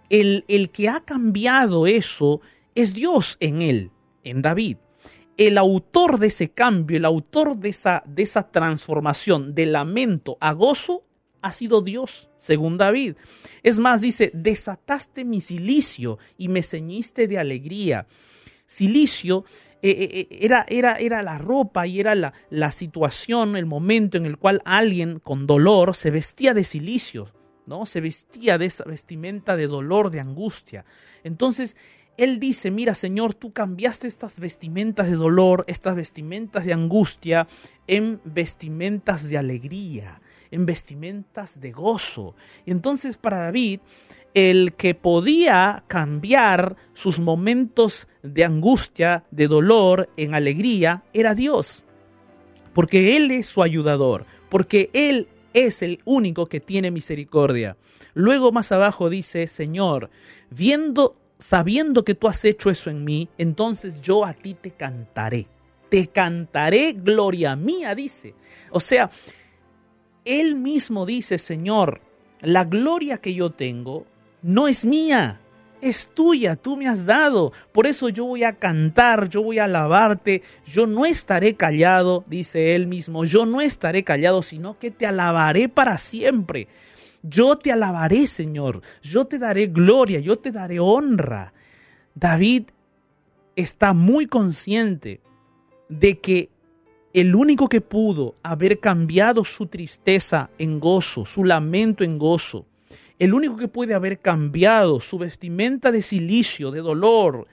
el, 0.09 0.43
el 0.47 0.69
que 0.69 0.89
ha 0.89 0.99
cambiado 0.99 1.87
eso 1.87 2.41
es 2.75 2.93
Dios 2.93 3.37
en 3.39 3.61
él, 3.61 3.91
en 4.23 4.41
David. 4.41 4.77
el 5.37 5.57
autor 5.57 6.19
de 6.19 6.27
ese 6.27 6.49
cambio, 6.49 6.97
el 6.97 7.05
autor 7.05 7.57
de 7.57 7.69
esa, 7.69 8.03
de 8.05 8.23
esa 8.23 8.51
transformación 8.51 9.55
de 9.55 9.65
lamento 9.65 10.37
a 10.39 10.53
gozo, 10.53 11.03
ha 11.41 11.51
sido 11.51 11.81
Dios, 11.81 12.29
según 12.37 12.77
David. 12.77 13.15
Es 13.63 13.79
más, 13.79 14.01
dice, 14.01 14.31
desataste 14.33 15.25
mi 15.25 15.41
silicio 15.41 16.17
y 16.37 16.47
me 16.47 16.63
ceñiste 16.63 17.27
de 17.27 17.37
alegría. 17.37 18.07
Silicio 18.65 19.45
eh, 19.81 19.89
eh, 19.89 20.09
eh, 20.11 20.37
era, 20.41 20.65
era, 20.67 20.95
era, 20.95 21.21
la 21.21 21.37
ropa 21.37 21.85
y 21.85 21.99
era 21.99 22.15
la, 22.15 22.33
la, 22.49 22.71
situación, 22.71 23.55
el 23.55 23.65
momento 23.65 24.17
en 24.17 24.25
el 24.25 24.37
cual 24.37 24.61
alguien 24.65 25.19
con 25.19 25.45
dolor 25.45 25.95
se 25.95 26.11
vestía 26.11 26.53
de 26.53 26.63
silicio, 26.63 27.27
¿no? 27.65 27.85
Se 27.85 28.01
vestía 28.01 28.57
de 28.57 28.65
esa 28.65 28.85
vestimenta 28.85 29.57
de 29.57 29.67
dolor, 29.67 30.09
de 30.09 30.21
angustia. 30.21 30.85
Entonces, 31.23 31.75
él 32.15 32.39
dice, 32.39 32.69
mira 32.69 32.93
Señor, 32.93 33.33
tú 33.33 33.53
cambiaste 33.53 34.07
estas 34.07 34.39
vestimentas 34.39 35.09
de 35.09 35.15
dolor, 35.15 35.65
estas 35.67 35.95
vestimentas 35.95 36.63
de 36.63 36.73
angustia, 36.73 37.47
en 37.87 38.21
vestimentas 38.23 39.27
de 39.27 39.37
alegría, 39.37 40.21
en 40.51 40.65
vestimentas 40.65 41.59
de 41.59 41.71
gozo. 41.71 42.35
Y 42.65 42.71
entonces 42.71 43.17
para 43.17 43.39
David, 43.39 43.79
el 44.33 44.73
que 44.73 44.95
podía 44.95 45.83
cambiar 45.87 46.75
sus 46.93 47.19
momentos 47.19 48.07
de 48.23 48.43
angustia, 48.45 49.25
de 49.31 49.47
dolor, 49.47 50.09
en 50.17 50.33
alegría, 50.33 51.03
era 51.13 51.35
Dios. 51.35 51.83
Porque 52.73 53.15
Él 53.15 53.31
es 53.31 53.47
su 53.47 53.61
ayudador, 53.61 54.25
porque 54.49 54.89
Él 54.93 55.27
es 55.53 55.81
el 55.83 55.99
único 56.05 56.47
que 56.47 56.59
tiene 56.59 56.89
misericordia. 56.89 57.77
Luego 58.15 58.51
más 58.51 58.71
abajo 58.71 59.09
dice, 59.09 59.47
Señor, 59.47 60.09
viendo 60.49 61.15
sabiendo 61.43 62.05
que 62.05 62.15
tú 62.15 62.29
has 62.29 62.45
hecho 62.45 62.69
eso 62.69 62.89
en 62.89 63.03
mí, 63.03 63.27
entonces 63.37 64.01
yo 64.01 64.23
a 64.23 64.33
ti 64.33 64.53
te 64.53 64.71
cantaré. 64.71 65.45
Te 65.89 66.07
cantaré 66.07 66.93
gloria 66.93 67.57
mía, 67.57 67.93
dice. 67.95 68.33
O 68.71 68.79
sea, 68.79 69.11
él 70.23 70.55
mismo 70.55 71.05
dice, 71.05 71.37
Señor, 71.37 71.99
la 72.39 72.63
gloria 72.63 73.17
que 73.17 73.33
yo 73.33 73.49
tengo 73.49 74.05
no 74.43 74.67
es 74.67 74.85
mía, 74.85 75.39
es 75.81 76.09
tuya, 76.13 76.55
tú 76.55 76.77
me 76.77 76.87
has 76.87 77.05
dado. 77.05 77.51
Por 77.71 77.87
eso 77.87 78.09
yo 78.09 78.25
voy 78.25 78.43
a 78.43 78.53
cantar, 78.53 79.29
yo 79.29 79.43
voy 79.43 79.59
a 79.59 79.65
alabarte, 79.65 80.41
yo 80.65 80.87
no 80.87 81.05
estaré 81.05 81.55
callado, 81.55 82.23
dice 82.27 82.75
él 82.75 82.87
mismo, 82.87 83.25
yo 83.25 83.45
no 83.45 83.61
estaré 83.61 84.03
callado, 84.03 84.41
sino 84.41 84.77
que 84.79 84.91
te 84.91 85.05
alabaré 85.05 85.69
para 85.69 85.97
siempre. 85.97 86.67
Yo 87.21 87.57
te 87.57 87.71
alabaré, 87.71 88.27
Señor, 88.27 88.81
yo 89.01 89.25
te 89.25 89.39
daré 89.39 89.67
gloria, 89.67 90.19
yo 90.19 90.37
te 90.37 90.51
daré 90.51 90.79
honra. 90.79 91.53
David 92.15 92.63
está 93.55 93.93
muy 93.93 94.25
consciente 94.27 95.21
de 95.87 96.19
que 96.19 96.49
el 97.13 97.35
único 97.35 97.69
que 97.69 97.79
pudo 97.79 98.35
haber 98.43 98.79
cambiado 98.79 99.45
su 99.45 99.67
tristeza 99.67 100.49
en 100.57 100.79
gozo, 100.79 101.25
su 101.25 101.43
lamento 101.43 102.03
en 102.03 102.17
gozo, 102.17 102.65
el 103.23 103.33
único 103.33 103.55
que 103.55 103.69
puede 103.69 103.93
haber 103.93 104.19
cambiado 104.19 104.99
su 104.99 105.17
vestimenta 105.17 105.93
de 105.93 106.01
silicio, 106.01 106.71
de 106.71 106.81
dolor, 106.81 107.47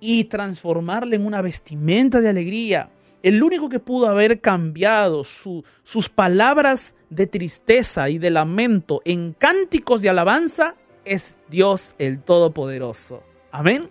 y 0.00 0.24
transformarla 0.24 1.14
en 1.14 1.26
una 1.26 1.42
vestimenta 1.42 2.22
de 2.22 2.30
alegría, 2.30 2.88
el 3.22 3.42
único 3.42 3.68
que 3.68 3.80
pudo 3.80 4.06
haber 4.06 4.40
cambiado 4.40 5.24
sus 5.24 6.08
palabras 6.08 6.94
de 7.10 7.26
tristeza 7.26 8.08
y 8.08 8.16
de 8.16 8.30
lamento 8.30 9.02
en 9.04 9.34
cánticos 9.34 10.00
de 10.00 10.08
alabanza 10.08 10.74
es 11.04 11.38
Dios 11.50 11.94
el 11.98 12.22
Todopoderoso. 12.22 13.22
Amén. 13.52 13.90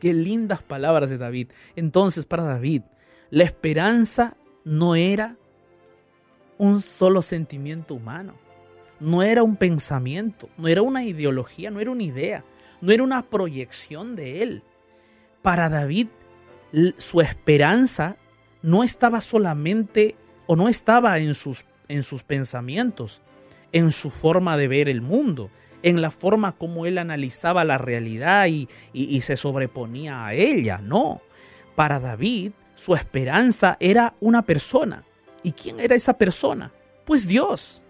Qué 0.00 0.12
lindas 0.12 0.60
palabras 0.60 1.08
de 1.08 1.18
David. 1.18 1.50
Entonces, 1.76 2.24
para 2.24 2.42
David, 2.42 2.82
la 3.30 3.44
esperanza 3.44 4.36
no 4.64 4.96
era 4.96 5.36
un 6.58 6.80
solo 6.80 7.22
sentimiento 7.22 7.94
humano, 7.94 8.41
no 9.02 9.22
era 9.22 9.42
un 9.42 9.56
pensamiento, 9.56 10.48
no 10.56 10.68
era 10.68 10.82
una 10.82 11.04
ideología, 11.04 11.70
no 11.70 11.80
era 11.80 11.90
una 11.90 12.04
idea, 12.04 12.44
no 12.80 12.92
era 12.92 13.02
una 13.02 13.22
proyección 13.22 14.16
de 14.16 14.42
él. 14.42 14.62
Para 15.42 15.68
David, 15.68 16.08
su 16.96 17.20
esperanza 17.20 18.16
no 18.62 18.84
estaba 18.84 19.20
solamente 19.20 20.14
o 20.46 20.56
no 20.56 20.68
estaba 20.68 21.18
en 21.18 21.34
sus, 21.34 21.64
en 21.88 22.02
sus 22.04 22.22
pensamientos, 22.22 23.22
en 23.72 23.90
su 23.90 24.10
forma 24.10 24.56
de 24.56 24.68
ver 24.68 24.88
el 24.88 25.02
mundo, 25.02 25.50
en 25.82 26.00
la 26.00 26.12
forma 26.12 26.52
como 26.52 26.86
él 26.86 26.98
analizaba 26.98 27.64
la 27.64 27.78
realidad 27.78 28.46
y, 28.46 28.68
y, 28.92 29.20
se 29.22 29.36
sobreponía 29.36 30.26
a 30.26 30.34
ella. 30.34 30.78
No, 30.78 31.22
para 31.74 31.98
David 31.98 32.52
su 32.74 32.94
esperanza 32.94 33.76
era 33.80 34.14
una 34.20 34.42
persona. 34.42 35.04
¿Y 35.42 35.52
quién 35.52 35.80
era 35.80 35.96
esa 35.96 36.16
persona? 36.16 36.72
Pues 37.04 37.26
Dios. 37.26 37.82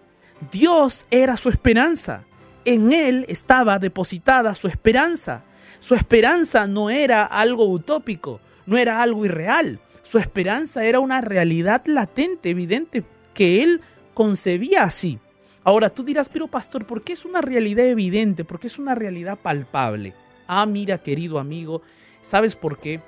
Dios 0.51 1.05
era 1.11 1.37
su 1.37 1.49
esperanza. 1.49 2.23
En 2.65 2.93
él 2.93 3.25
estaba 3.27 3.79
depositada 3.79 4.55
su 4.55 4.67
esperanza. 4.67 5.43
Su 5.79 5.95
esperanza 5.95 6.65
no 6.65 6.89
era 6.89 7.25
algo 7.25 7.69
utópico, 7.69 8.39
no 8.65 8.77
era 8.77 9.01
algo 9.01 9.25
irreal. 9.25 9.79
Su 10.01 10.17
esperanza 10.17 10.85
era 10.85 10.99
una 10.99 11.21
realidad 11.21 11.83
latente, 11.85 12.49
evidente, 12.49 13.03
que 13.33 13.63
él 13.63 13.81
concebía 14.13 14.83
así. 14.83 15.19
Ahora 15.63 15.89
tú 15.89 16.03
dirás, 16.03 16.29
pero 16.29 16.47
pastor, 16.47 16.85
¿por 16.85 17.03
qué 17.03 17.13
es 17.13 17.25
una 17.25 17.41
realidad 17.41 17.85
evidente? 17.85 18.43
¿Por 18.43 18.59
qué 18.59 18.67
es 18.67 18.79
una 18.79 18.95
realidad 18.95 19.37
palpable? 19.41 20.13
Ah, 20.47 20.65
mira, 20.65 20.97
querido 20.97 21.39
amigo, 21.39 21.81
¿sabes 22.21 22.55
por 22.55 22.77
qué? 22.77 22.99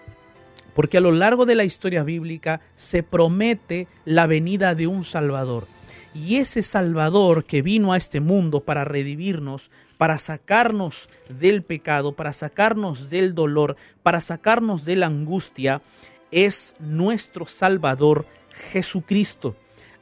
Porque 0.74 0.98
a 0.98 1.02
lo 1.02 1.12
largo 1.12 1.46
de 1.46 1.56
la 1.56 1.66
historia 1.66 2.04
bíblica 2.04 2.62
se 2.76 3.04
promete 3.04 3.88
la 4.06 4.26
venida 4.28 4.74
de 4.76 4.88
un 4.88 5.04
Salvador. 5.04 5.68
Y 6.16 6.38
ese 6.38 6.64
Salvador 6.64 7.44
que 7.44 7.62
vino 7.62 7.92
a 7.92 7.98
este 7.98 8.22
mundo 8.22 8.62
para 8.62 8.86
redimirnos, 8.86 9.70
para 9.98 10.18
sacarnos 10.18 11.10
del 11.28 11.62
pecado, 11.62 12.14
para 12.14 12.32
sacarnos 12.32 13.10
del 13.10 13.36
dolor, 13.36 13.76
para 14.02 14.22
sacarnos 14.22 14.86
de 14.86 14.96
la 14.96 15.08
angustia, 15.08 15.82
es 16.32 16.76
nuestro 16.80 17.46
Salvador 17.46 18.26
Jesucristo. 18.72 19.58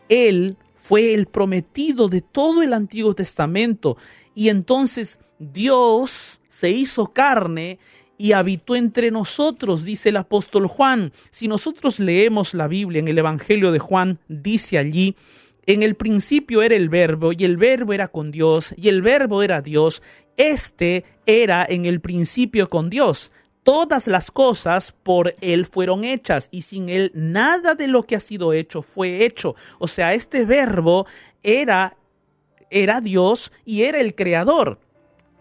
Él 0.08 0.56
fue 0.76 1.16
el 1.16 1.26
prometido 1.26 2.10
de 2.10 2.22
todo 2.22 2.62
el 2.62 2.74
Antiguo 2.74 3.16
Testamento 3.16 3.98
y 4.36 4.50
entonces 4.50 5.20
Dios 5.40 6.42
se 6.48 6.70
hizo 6.70 7.08
carne 7.08 7.80
y 8.18 8.34
habitó 8.34 8.76
entre 8.76 9.10
nosotros, 9.10 9.84
dice 9.84 10.10
el 10.10 10.18
apóstol 10.18 10.68
Juan. 10.68 11.12
Si 11.32 11.48
nosotros 11.48 12.00
leemos 12.00 12.54
la 12.54 12.68
Biblia 12.68 13.00
en 13.00 13.08
el 13.08 13.18
Evangelio 13.18 13.72
de 13.72 13.80
Juan, 13.80 14.20
dice 14.28 14.78
allí, 14.78 15.16
en 15.66 15.84
el 15.84 15.96
principio 15.96 16.62
era 16.62 16.76
el 16.76 16.90
verbo 16.90 17.32
y 17.32 17.44
el 17.46 17.58
verbo 17.58 17.94
era 17.94 18.08
con 18.08 18.32
Dios 18.32 18.74
y 18.78 18.90
el 18.90 19.02
verbo 19.02 19.44
era 19.44 19.62
Dios. 19.62 20.02
Este 20.38 21.06
era 21.26 21.66
en 21.68 21.86
el 21.86 22.02
principio 22.02 22.70
con 22.70 22.90
Dios 22.90 23.32
todas 23.64 24.08
las 24.08 24.30
cosas 24.30 24.94
por 25.04 25.36
Él 25.42 25.66
fueron 25.66 26.04
hechas 26.04 26.50
y 26.52 26.62
sin 26.64 26.90
Él 26.90 27.12
nada 27.16 27.76
de 27.76 27.88
lo 27.88 28.04
que 28.04 28.16
ha 28.16 28.20
sido 28.20 28.54
hecho 28.54 28.82
fue 28.82 29.26
hecho. 29.26 29.56
O 29.80 29.88
sea, 29.88 30.14
este 30.14 30.46
verbo 30.46 31.08
era, 31.42 31.98
era 32.70 33.02
Dios 33.02 33.52
y 33.66 33.84
era 33.84 34.00
el 34.00 34.16
creador. 34.16 34.80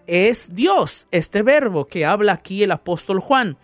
Es 0.07 0.55
Dios, 0.55 1.07
este 1.11 1.43
verbo 1.43 1.87
que 1.87 2.05
habla 2.05 2.33
aquí 2.33 2.63
el 2.63 2.73
apóstol 2.73 3.21
Juan. 3.21 3.57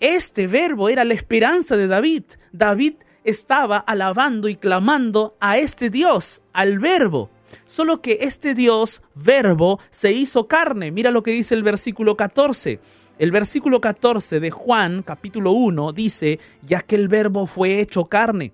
Este 0.00 0.46
verbo 0.46 0.88
era 0.88 1.04
la 1.04 1.14
esperanza 1.14 1.76
de 1.76 1.86
David. 1.86 2.24
David 2.52 2.94
estaba 3.24 3.78
alabando 3.78 4.48
y 4.48 4.56
clamando 4.56 5.36
a 5.40 5.58
este 5.58 5.90
Dios, 5.90 6.42
al 6.52 6.78
verbo. 6.78 7.30
Solo 7.64 8.02
que 8.02 8.18
este 8.22 8.54
Dios, 8.54 9.02
verbo, 9.14 9.80
se 9.90 10.12
hizo 10.12 10.48
carne. 10.48 10.90
Mira 10.90 11.10
lo 11.10 11.22
que 11.22 11.30
dice 11.30 11.54
el 11.54 11.62
versículo 11.62 12.16
14. 12.16 12.80
El 13.18 13.32
versículo 13.32 13.80
14 13.80 14.38
de 14.40 14.50
Juan 14.50 15.02
capítulo 15.02 15.52
1 15.52 15.92
dice, 15.92 16.38
ya 16.62 16.82
que 16.82 16.94
el 16.94 17.08
verbo 17.08 17.46
fue 17.46 17.80
hecho 17.80 18.04
carne 18.04 18.52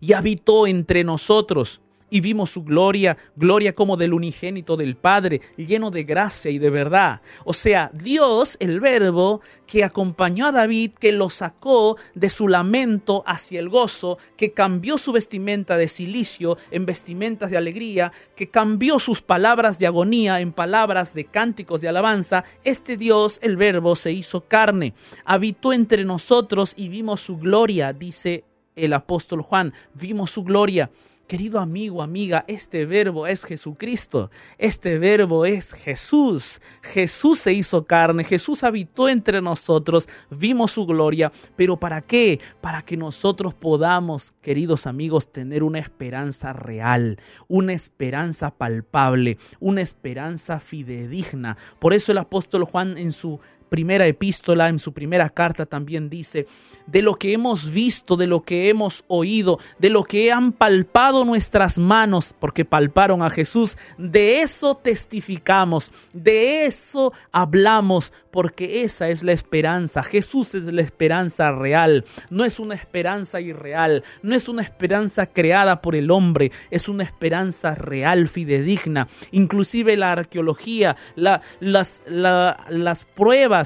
y 0.00 0.14
habitó 0.14 0.66
entre 0.66 1.04
nosotros 1.04 1.80
y 2.10 2.20
vimos 2.20 2.50
su 2.50 2.64
gloria, 2.64 3.16
gloria 3.36 3.74
como 3.74 3.96
del 3.96 4.12
unigénito 4.12 4.76
del 4.76 4.96
Padre, 4.96 5.40
lleno 5.56 5.90
de 5.90 6.04
gracia 6.04 6.50
y 6.50 6.58
de 6.58 6.70
verdad. 6.70 7.22
O 7.44 7.52
sea, 7.52 7.90
Dios, 7.94 8.56
el 8.60 8.80
verbo 8.80 9.40
que 9.66 9.84
acompañó 9.84 10.46
a 10.46 10.52
David, 10.52 10.92
que 10.98 11.12
lo 11.12 11.30
sacó 11.30 11.96
de 12.14 12.28
su 12.28 12.48
lamento 12.48 13.22
hacia 13.26 13.60
el 13.60 13.68
gozo, 13.68 14.18
que 14.36 14.52
cambió 14.52 14.98
su 14.98 15.12
vestimenta 15.12 15.76
de 15.76 15.88
silicio 15.88 16.58
en 16.70 16.86
vestimentas 16.86 17.50
de 17.50 17.56
alegría, 17.56 18.12
que 18.34 18.50
cambió 18.50 18.98
sus 18.98 19.22
palabras 19.22 19.78
de 19.78 19.86
agonía 19.86 20.40
en 20.40 20.52
palabras 20.52 21.14
de 21.14 21.24
cánticos 21.26 21.80
de 21.80 21.88
alabanza, 21.88 22.44
este 22.64 22.96
Dios, 22.96 23.38
el 23.42 23.56
verbo, 23.56 23.94
se 23.96 24.12
hizo 24.12 24.42
carne, 24.42 24.94
habitó 25.24 25.72
entre 25.72 26.04
nosotros 26.04 26.74
y 26.76 26.88
vimos 26.88 27.20
su 27.20 27.38
gloria, 27.38 27.92
dice 27.92 28.44
el 28.76 28.92
apóstol 28.92 29.42
Juan, 29.42 29.72
vimos 29.94 30.30
su 30.30 30.42
gloria 30.42 30.90
Querido 31.30 31.60
amigo, 31.60 32.02
amiga, 32.02 32.44
este 32.48 32.86
verbo 32.86 33.24
es 33.28 33.44
Jesucristo, 33.44 34.32
este 34.58 34.98
verbo 34.98 35.46
es 35.46 35.72
Jesús. 35.74 36.60
Jesús 36.82 37.38
se 37.38 37.52
hizo 37.52 37.84
carne, 37.84 38.24
Jesús 38.24 38.64
habitó 38.64 39.08
entre 39.08 39.40
nosotros, 39.40 40.08
vimos 40.28 40.72
su 40.72 40.86
gloria, 40.86 41.30
pero 41.54 41.76
¿para 41.76 42.00
qué? 42.00 42.40
Para 42.60 42.82
que 42.82 42.96
nosotros 42.96 43.54
podamos, 43.54 44.32
queridos 44.40 44.88
amigos, 44.88 45.30
tener 45.30 45.62
una 45.62 45.78
esperanza 45.78 46.52
real, 46.52 47.20
una 47.46 47.74
esperanza 47.74 48.50
palpable, 48.50 49.38
una 49.60 49.82
esperanza 49.82 50.58
fidedigna. 50.58 51.56
Por 51.78 51.94
eso 51.94 52.10
el 52.10 52.18
apóstol 52.18 52.64
Juan 52.64 52.98
en 52.98 53.12
su 53.12 53.38
primera 53.70 54.06
epístola, 54.06 54.68
en 54.68 54.78
su 54.78 54.92
primera 54.92 55.30
carta 55.30 55.64
también 55.64 56.10
dice, 56.10 56.46
de 56.86 57.02
lo 57.02 57.14
que 57.14 57.32
hemos 57.32 57.70
visto, 57.70 58.16
de 58.16 58.26
lo 58.26 58.42
que 58.42 58.68
hemos 58.68 59.04
oído, 59.06 59.58
de 59.78 59.90
lo 59.90 60.04
que 60.04 60.32
han 60.32 60.52
palpado 60.52 61.24
nuestras 61.24 61.78
manos, 61.78 62.34
porque 62.38 62.64
palparon 62.64 63.22
a 63.22 63.30
Jesús, 63.30 63.78
de 63.96 64.42
eso 64.42 64.74
testificamos, 64.74 65.92
de 66.12 66.66
eso 66.66 67.12
hablamos, 67.32 68.12
porque 68.30 68.82
esa 68.82 69.08
es 69.08 69.22
la 69.22 69.32
esperanza. 69.32 70.02
Jesús 70.02 70.54
es 70.54 70.64
la 70.64 70.82
esperanza 70.82 71.52
real, 71.52 72.04
no 72.28 72.44
es 72.44 72.58
una 72.58 72.74
esperanza 72.74 73.40
irreal, 73.40 74.02
no 74.22 74.34
es 74.34 74.48
una 74.48 74.62
esperanza 74.62 75.26
creada 75.26 75.80
por 75.80 75.94
el 75.94 76.10
hombre, 76.10 76.52
es 76.70 76.88
una 76.88 77.04
esperanza 77.04 77.74
real, 77.74 78.28
fidedigna. 78.28 79.08
Inclusive 79.30 79.96
la 79.96 80.12
arqueología, 80.12 80.96
las, 81.14 82.02
las 82.08 83.04
pruebas 83.14 83.59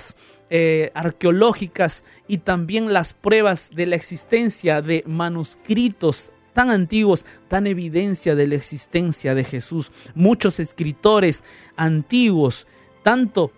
eh, 0.50 0.90
arqueológicas 0.94 2.04
y 2.28 2.38
también 2.38 2.92
las 2.92 3.12
pruebas 3.12 3.70
de 3.74 3.86
la 3.86 3.96
existencia 3.96 4.82
de 4.82 5.02
manuscritos 5.06 6.32
tan 6.52 6.70
antiguos 6.70 7.26
dan 7.50 7.66
evidencia 7.66 8.34
de 8.34 8.46
la 8.46 8.54
existencia 8.54 9.34
de 9.34 9.44
Jesús. 9.44 9.90
Muchos 10.14 10.60
escritores 10.60 11.44
antiguos, 11.76 12.66
tanto 13.02 13.52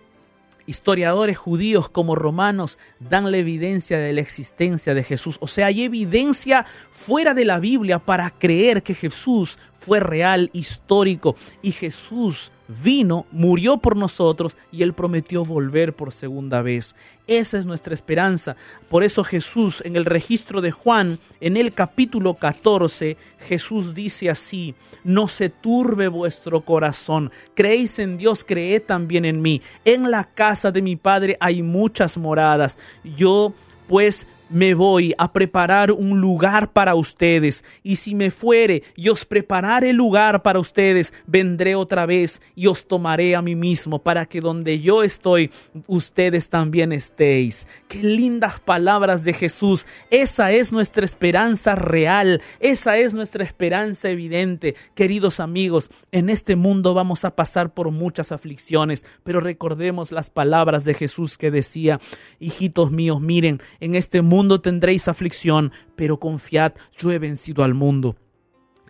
historiadores 0.67 1.37
judíos 1.37 1.89
como 1.89 2.13
romanos 2.13 2.77
dan 2.99 3.31
la 3.31 3.37
evidencia 3.37 3.97
de 3.97 4.13
la 4.13 4.21
existencia 4.21 4.93
de 4.93 5.03
Jesús. 5.03 5.37
O 5.39 5.47
sea, 5.47 5.67
hay 5.67 5.83
evidencia 5.83 6.65
fuera 6.91 7.33
de 7.33 7.45
la 7.45 7.59
Biblia 7.59 7.99
para 7.99 8.29
creer 8.29 8.83
que 8.83 8.93
Jesús 8.93 9.57
fue 9.79 9.99
real, 9.99 10.49
histórico 10.53 11.35
y 11.61 11.71
Jesús 11.71 12.51
vino, 12.67 13.25
murió 13.31 13.77
por 13.77 13.95
nosotros 13.95 14.57
y 14.71 14.83
Él 14.83 14.93
prometió 14.93 15.45
volver 15.45 15.95
por 15.95 16.11
segunda 16.11 16.61
vez. 16.61 16.95
Esa 17.27 17.57
es 17.57 17.65
nuestra 17.65 17.93
esperanza. 17.93 18.55
Por 18.89 19.03
eso 19.03 19.23
Jesús 19.23 19.81
en 19.85 19.95
el 19.95 20.05
registro 20.05 20.61
de 20.61 20.71
Juan, 20.71 21.19
en 21.39 21.57
el 21.57 21.73
capítulo 21.73 22.33
14, 22.33 23.17
Jesús 23.39 23.93
dice 23.93 24.29
así, 24.29 24.75
no 25.03 25.27
se 25.27 25.49
turbe 25.49 26.07
vuestro 26.07 26.61
corazón, 26.61 27.31
creéis 27.53 27.99
en 27.99 28.17
Dios, 28.17 28.43
creed 28.43 28.83
también 28.83 29.25
en 29.25 29.41
mí. 29.41 29.61
En 29.85 30.11
la 30.11 30.25
casa 30.25 30.71
de 30.71 30.81
mi 30.81 30.95
Padre 30.95 31.37
hay 31.39 31.61
muchas 31.61 32.17
moradas. 32.17 32.77
Yo 33.03 33.53
pues 33.87 34.27
me 34.49 34.73
voy 34.73 35.13
a 35.17 35.33
preparar 35.33 35.91
un 35.91 36.21
lugar 36.21 36.71
para 36.71 36.95
ustedes, 36.95 37.65
y 37.83 37.97
si 37.97 38.15
me 38.15 38.31
fuere 38.31 38.83
y 38.95 39.09
os 39.09 39.25
prepararé 39.25 39.93
lugar 39.93 40.43
para 40.43 40.59
ustedes, 40.59 41.13
vendré 41.25 41.75
otra 41.75 42.05
vez 42.05 42.41
y 42.55 42.67
os 42.67 42.87
tomaré 42.87 43.35
a 43.35 43.41
mí 43.41 43.55
mismo, 43.55 43.99
para 43.99 44.25
que 44.25 44.41
donde 44.41 44.79
yo 44.79 45.03
estoy, 45.03 45.51
ustedes 45.87 46.49
también 46.49 46.91
estéis. 46.91 47.67
Qué 47.87 48.03
lindas 48.03 48.59
palabras 48.59 49.23
de 49.23 49.33
Jesús. 49.33 49.85
Esa 50.09 50.51
es 50.51 50.71
nuestra 50.71 51.05
esperanza 51.05 51.75
real, 51.75 52.41
esa 52.59 52.97
es 52.97 53.13
nuestra 53.13 53.43
esperanza 53.43 54.09
evidente. 54.09 54.75
Queridos 54.95 55.39
amigos, 55.39 55.89
en 56.11 56.29
este 56.29 56.55
mundo 56.55 56.93
vamos 56.93 57.25
a 57.25 57.35
pasar 57.35 57.73
por 57.73 57.91
muchas 57.91 58.31
aflicciones, 58.31 59.05
pero 59.23 59.41
recordemos 59.41 60.11
las 60.11 60.29
palabras 60.29 60.85
de 60.85 60.93
Jesús 60.93 61.37
que 61.37 61.51
decía, 61.51 61.99
hijitos 62.39 62.91
míos, 62.91 63.19
miren, 63.21 63.61
en 63.79 63.95
este 63.95 64.21
mundo 64.21 64.36
mundo 64.37 64.61
tendréis 64.61 65.07
aflicción, 65.07 65.71
pero 65.95 66.19
confiad, 66.19 66.73
yo 66.95 67.11
he 67.11 67.17
vencido 67.17 67.63
al 67.63 67.73
mundo. 67.73 68.15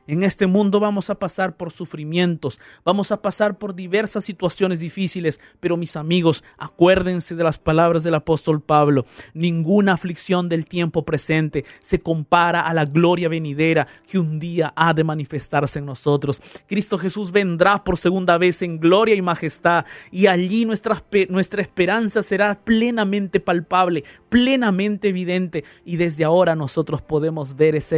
En 0.07 0.23
este 0.23 0.47
mundo 0.47 0.79
vamos 0.79 1.09
a 1.09 1.15
pasar 1.15 1.57
por 1.57 1.69
sufrimientos, 1.69 2.61
vamos 2.85 3.11
a 3.11 3.21
pasar 3.21 3.57
por 3.57 3.75
diversas 3.75 4.23
situaciones 4.23 4.79
difíciles, 4.79 5.41
pero 5.59 5.75
mis 5.75 5.97
amigos, 5.97 6.45
acuérdense 6.57 7.35
de 7.35 7.43
las 7.43 7.57
palabras 7.57 8.03
del 8.03 8.13
apóstol 8.13 8.61
Pablo. 8.61 9.05
Ninguna 9.33 9.93
aflicción 9.93 10.47
del 10.47 10.65
tiempo 10.65 11.03
presente 11.03 11.65
se 11.81 11.99
compara 11.99 12.61
a 12.61 12.73
la 12.73 12.85
gloria 12.85 13.27
venidera 13.27 13.85
que 14.07 14.17
un 14.17 14.39
día 14.39 14.71
ha 14.77 14.93
de 14.93 15.03
manifestarse 15.03 15.79
en 15.79 15.85
nosotros. 15.85 16.41
Cristo 16.67 16.97
Jesús 16.97 17.33
vendrá 17.33 17.83
por 17.83 17.97
segunda 17.97 18.37
vez 18.37 18.61
en 18.61 18.79
gloria 18.79 19.13
y 19.13 19.21
majestad 19.21 19.83
y 20.09 20.27
allí 20.27 20.63
nuestra, 20.63 21.03
esperanza 21.59 22.23
será 22.23 22.55
plenamente 22.63 23.41
palpable, 23.41 24.05
plenamente 24.29 25.09
evidente 25.09 25.65
y 25.83 25.97
desde 25.97 26.23
ahora 26.23 26.55
nosotros 26.55 27.01
podemos 27.01 27.57
ver 27.57 27.75
esa, 27.75 27.97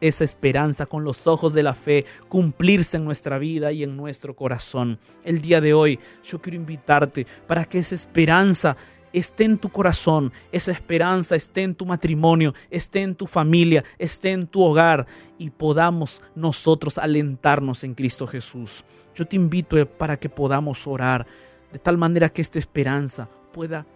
esa 0.00 0.24
esperanza 0.24 0.84
con 0.84 1.04
los 1.04 1.21
ojos 1.26 1.52
de 1.52 1.62
la 1.62 1.74
fe 1.74 2.04
cumplirse 2.28 2.96
en 2.96 3.04
nuestra 3.04 3.38
vida 3.38 3.72
y 3.72 3.82
en 3.82 3.96
nuestro 3.96 4.34
corazón. 4.34 4.98
El 5.24 5.40
día 5.40 5.60
de 5.60 5.74
hoy 5.74 5.98
yo 6.24 6.40
quiero 6.40 6.56
invitarte 6.56 7.26
para 7.46 7.64
que 7.64 7.78
esa 7.78 7.94
esperanza 7.94 8.76
esté 9.12 9.44
en 9.44 9.58
tu 9.58 9.68
corazón, 9.68 10.32
esa 10.50 10.72
esperanza 10.72 11.36
esté 11.36 11.62
en 11.62 11.74
tu 11.74 11.86
matrimonio, 11.86 12.54
esté 12.70 13.02
en 13.02 13.14
tu 13.14 13.26
familia, 13.26 13.84
esté 13.98 14.32
en 14.32 14.46
tu 14.46 14.62
hogar 14.62 15.06
y 15.38 15.50
podamos 15.50 16.22
nosotros 16.34 16.98
alentarnos 16.98 17.84
en 17.84 17.94
Cristo 17.94 18.26
Jesús. 18.26 18.84
Yo 19.14 19.26
te 19.26 19.36
invito 19.36 19.86
para 19.86 20.18
que 20.18 20.28
podamos 20.28 20.86
orar 20.86 21.26
de 21.72 21.78
tal 21.78 21.98
manera 21.98 22.28
que 22.28 22.42
esta 22.42 22.58
esperanza 22.58 23.28
pueda 23.52 23.86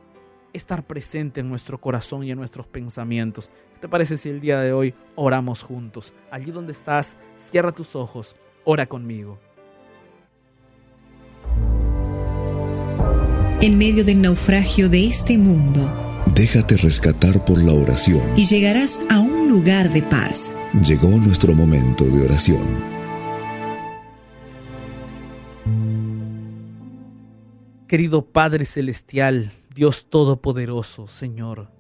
estar 0.57 0.87
presente 0.87 1.41
en 1.41 1.49
nuestro 1.49 1.81
corazón 1.81 2.25
y 2.25 2.31
en 2.31 2.39
nuestros 2.39 2.67
pensamientos. 2.67 3.51
¿Qué 3.75 3.81
te 3.83 3.89
parece 3.89 4.17
si 4.17 4.29
el 4.29 4.41
día 4.41 4.61
de 4.61 4.73
hoy 4.73 4.95
oramos 5.15 5.63
juntos? 5.63 6.15
Allí 6.31 6.51
donde 6.51 6.73
estás, 6.73 7.17
cierra 7.37 7.73
tus 7.73 7.95
ojos, 7.95 8.37
ora 8.65 8.87
conmigo. 8.87 9.39
En 13.61 13.79
medio 13.79 14.05
del 14.05 14.21
naufragio 14.21 14.89
de 14.89 15.07
este 15.07 15.39
mundo, 15.39 16.25
déjate 16.35 16.77
rescatar 16.77 17.45
por 17.45 17.63
la 17.63 17.73
oración 17.73 18.21
y 18.37 18.45
llegarás 18.45 19.01
a 19.09 19.19
un 19.19 19.49
lugar 19.49 19.91
de 19.93 20.03
paz. 20.03 20.57
Llegó 20.87 21.09
nuestro 21.09 21.55
momento 21.55 22.05
de 22.05 22.23
oración. 22.23 22.97
Querido 27.89 28.27
Padre 28.27 28.65
Celestial, 28.67 29.53
Dios 29.77 30.09
Todopoderoso, 30.09 31.07
Señor, 31.07 31.71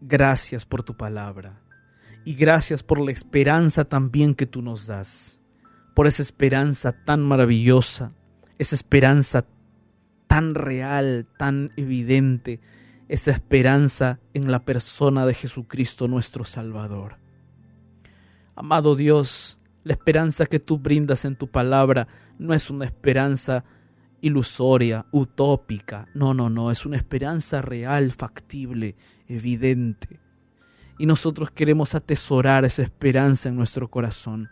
gracias 0.00 0.64
por 0.64 0.82
tu 0.82 0.96
palabra 0.96 1.60
y 2.24 2.32
gracias 2.36 2.82
por 2.82 3.02
la 3.02 3.12
esperanza 3.12 3.84
también 3.84 4.34
que 4.34 4.46
tú 4.46 4.62
nos 4.62 4.86
das, 4.86 5.42
por 5.94 6.06
esa 6.06 6.22
esperanza 6.22 7.04
tan 7.04 7.20
maravillosa, 7.20 8.14
esa 8.56 8.76
esperanza 8.76 9.44
tan 10.26 10.54
real, 10.54 11.26
tan 11.36 11.70
evidente, 11.76 12.60
esa 13.08 13.30
esperanza 13.30 14.18
en 14.32 14.50
la 14.50 14.64
persona 14.64 15.26
de 15.26 15.34
Jesucristo 15.34 16.08
nuestro 16.08 16.46
Salvador. 16.46 17.18
Amado 18.56 18.96
Dios, 18.96 19.58
la 19.84 19.92
esperanza 19.92 20.46
que 20.46 20.60
tú 20.60 20.78
brindas 20.78 21.26
en 21.26 21.36
tu 21.36 21.50
palabra 21.50 22.08
no 22.38 22.54
es 22.54 22.70
una 22.70 22.86
esperanza 22.86 23.64
ilusoria, 24.20 25.06
utópica. 25.10 26.08
No, 26.14 26.34
no, 26.34 26.50
no, 26.50 26.70
es 26.70 26.86
una 26.86 26.96
esperanza 26.96 27.62
real, 27.62 28.12
factible, 28.12 28.96
evidente. 29.26 30.20
Y 30.98 31.06
nosotros 31.06 31.50
queremos 31.50 31.94
atesorar 31.94 32.64
esa 32.64 32.82
esperanza 32.82 33.48
en 33.48 33.56
nuestro 33.56 33.88
corazón, 33.88 34.48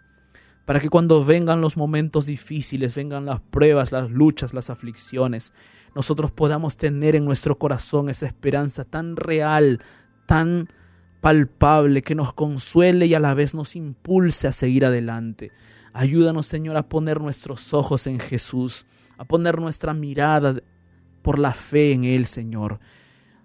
para 0.65 0.81
que 0.81 0.89
cuando 0.89 1.25
vengan 1.25 1.61
los 1.61 1.77
momentos 1.77 2.27
difíciles, 2.27 2.95
vengan 2.95 3.25
las 3.25 3.41
pruebas, 3.41 3.93
las 3.93 4.11
luchas, 4.11 4.55
las 4.55 4.71
aflicciones, 4.71 5.53
nosotros 5.95 6.31
podamos 6.31 6.77
tener 6.77 7.17
en 7.17 7.25
nuestro 7.25 7.59
corazón 7.59 8.09
esa 8.09 8.27
esperanza 8.27 8.85
tan 8.85 9.17
real, 9.17 9.81
tan 10.27 10.69
palpable, 11.21 12.03
que 12.03 12.15
nos 12.15 12.33
consuele 12.35 13.07
y 13.07 13.15
a 13.15 13.21
la 13.21 13.35
vez 13.35 13.55
nos 13.55 13.75
impulse 13.77 14.47
a 14.47 14.53
seguir 14.53 14.85
adelante. 14.85 15.53
Ayúdanos, 15.93 16.47
Señor, 16.47 16.77
a 16.77 16.89
poner 16.89 17.21
nuestros 17.21 17.73
ojos 17.73 18.07
en 18.07 18.21
Jesús 18.21 18.87
a 19.17 19.25
poner 19.25 19.61
nuestra 19.61 19.95
mirada 19.95 20.61
por 21.23 21.39
la 21.39 21.53
fe 21.53 21.93
en 21.93 22.05
Él, 22.05 22.27
Señor. 22.27 22.79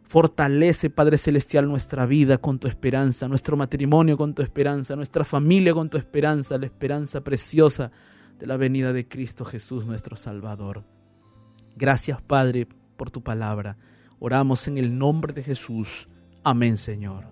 Fortalece, 0.03 0.89
Padre 0.89 1.17
Celestial, 1.17 1.67
nuestra 1.67 2.05
vida 2.05 2.38
con 2.38 2.59
tu 2.59 2.67
esperanza, 2.67 3.28
nuestro 3.28 3.55
matrimonio 3.55 4.17
con 4.17 4.36
tu 4.36 4.41
esperanza, 4.41 4.95
nuestra 4.95 5.24
familia 5.24 5.74
con 5.74 5.89
tu 5.89 5.97
esperanza, 5.97 6.57
la 6.57 6.65
esperanza 6.65 7.24
preciosa 7.24 7.91
de 8.38 8.45
la 8.45 8.57
venida 8.57 8.91
de 8.91 9.07
Cristo 9.07 9.45
Jesús, 9.45 9.86
nuestro 9.86 10.15
Salvador. 10.15 10.84
Gracias, 11.76 12.22
Padre, 12.22 12.67
por 12.97 13.09
tu 13.09 13.24
palabra. 13.24 13.78
Oramos 14.19 14.67
en 14.67 14.78
el 14.78 14.97
nombre 14.97 15.32
de 15.32 15.43
Jesús. 15.43 16.09
Amén, 16.43 16.78
Señor. 16.78 17.26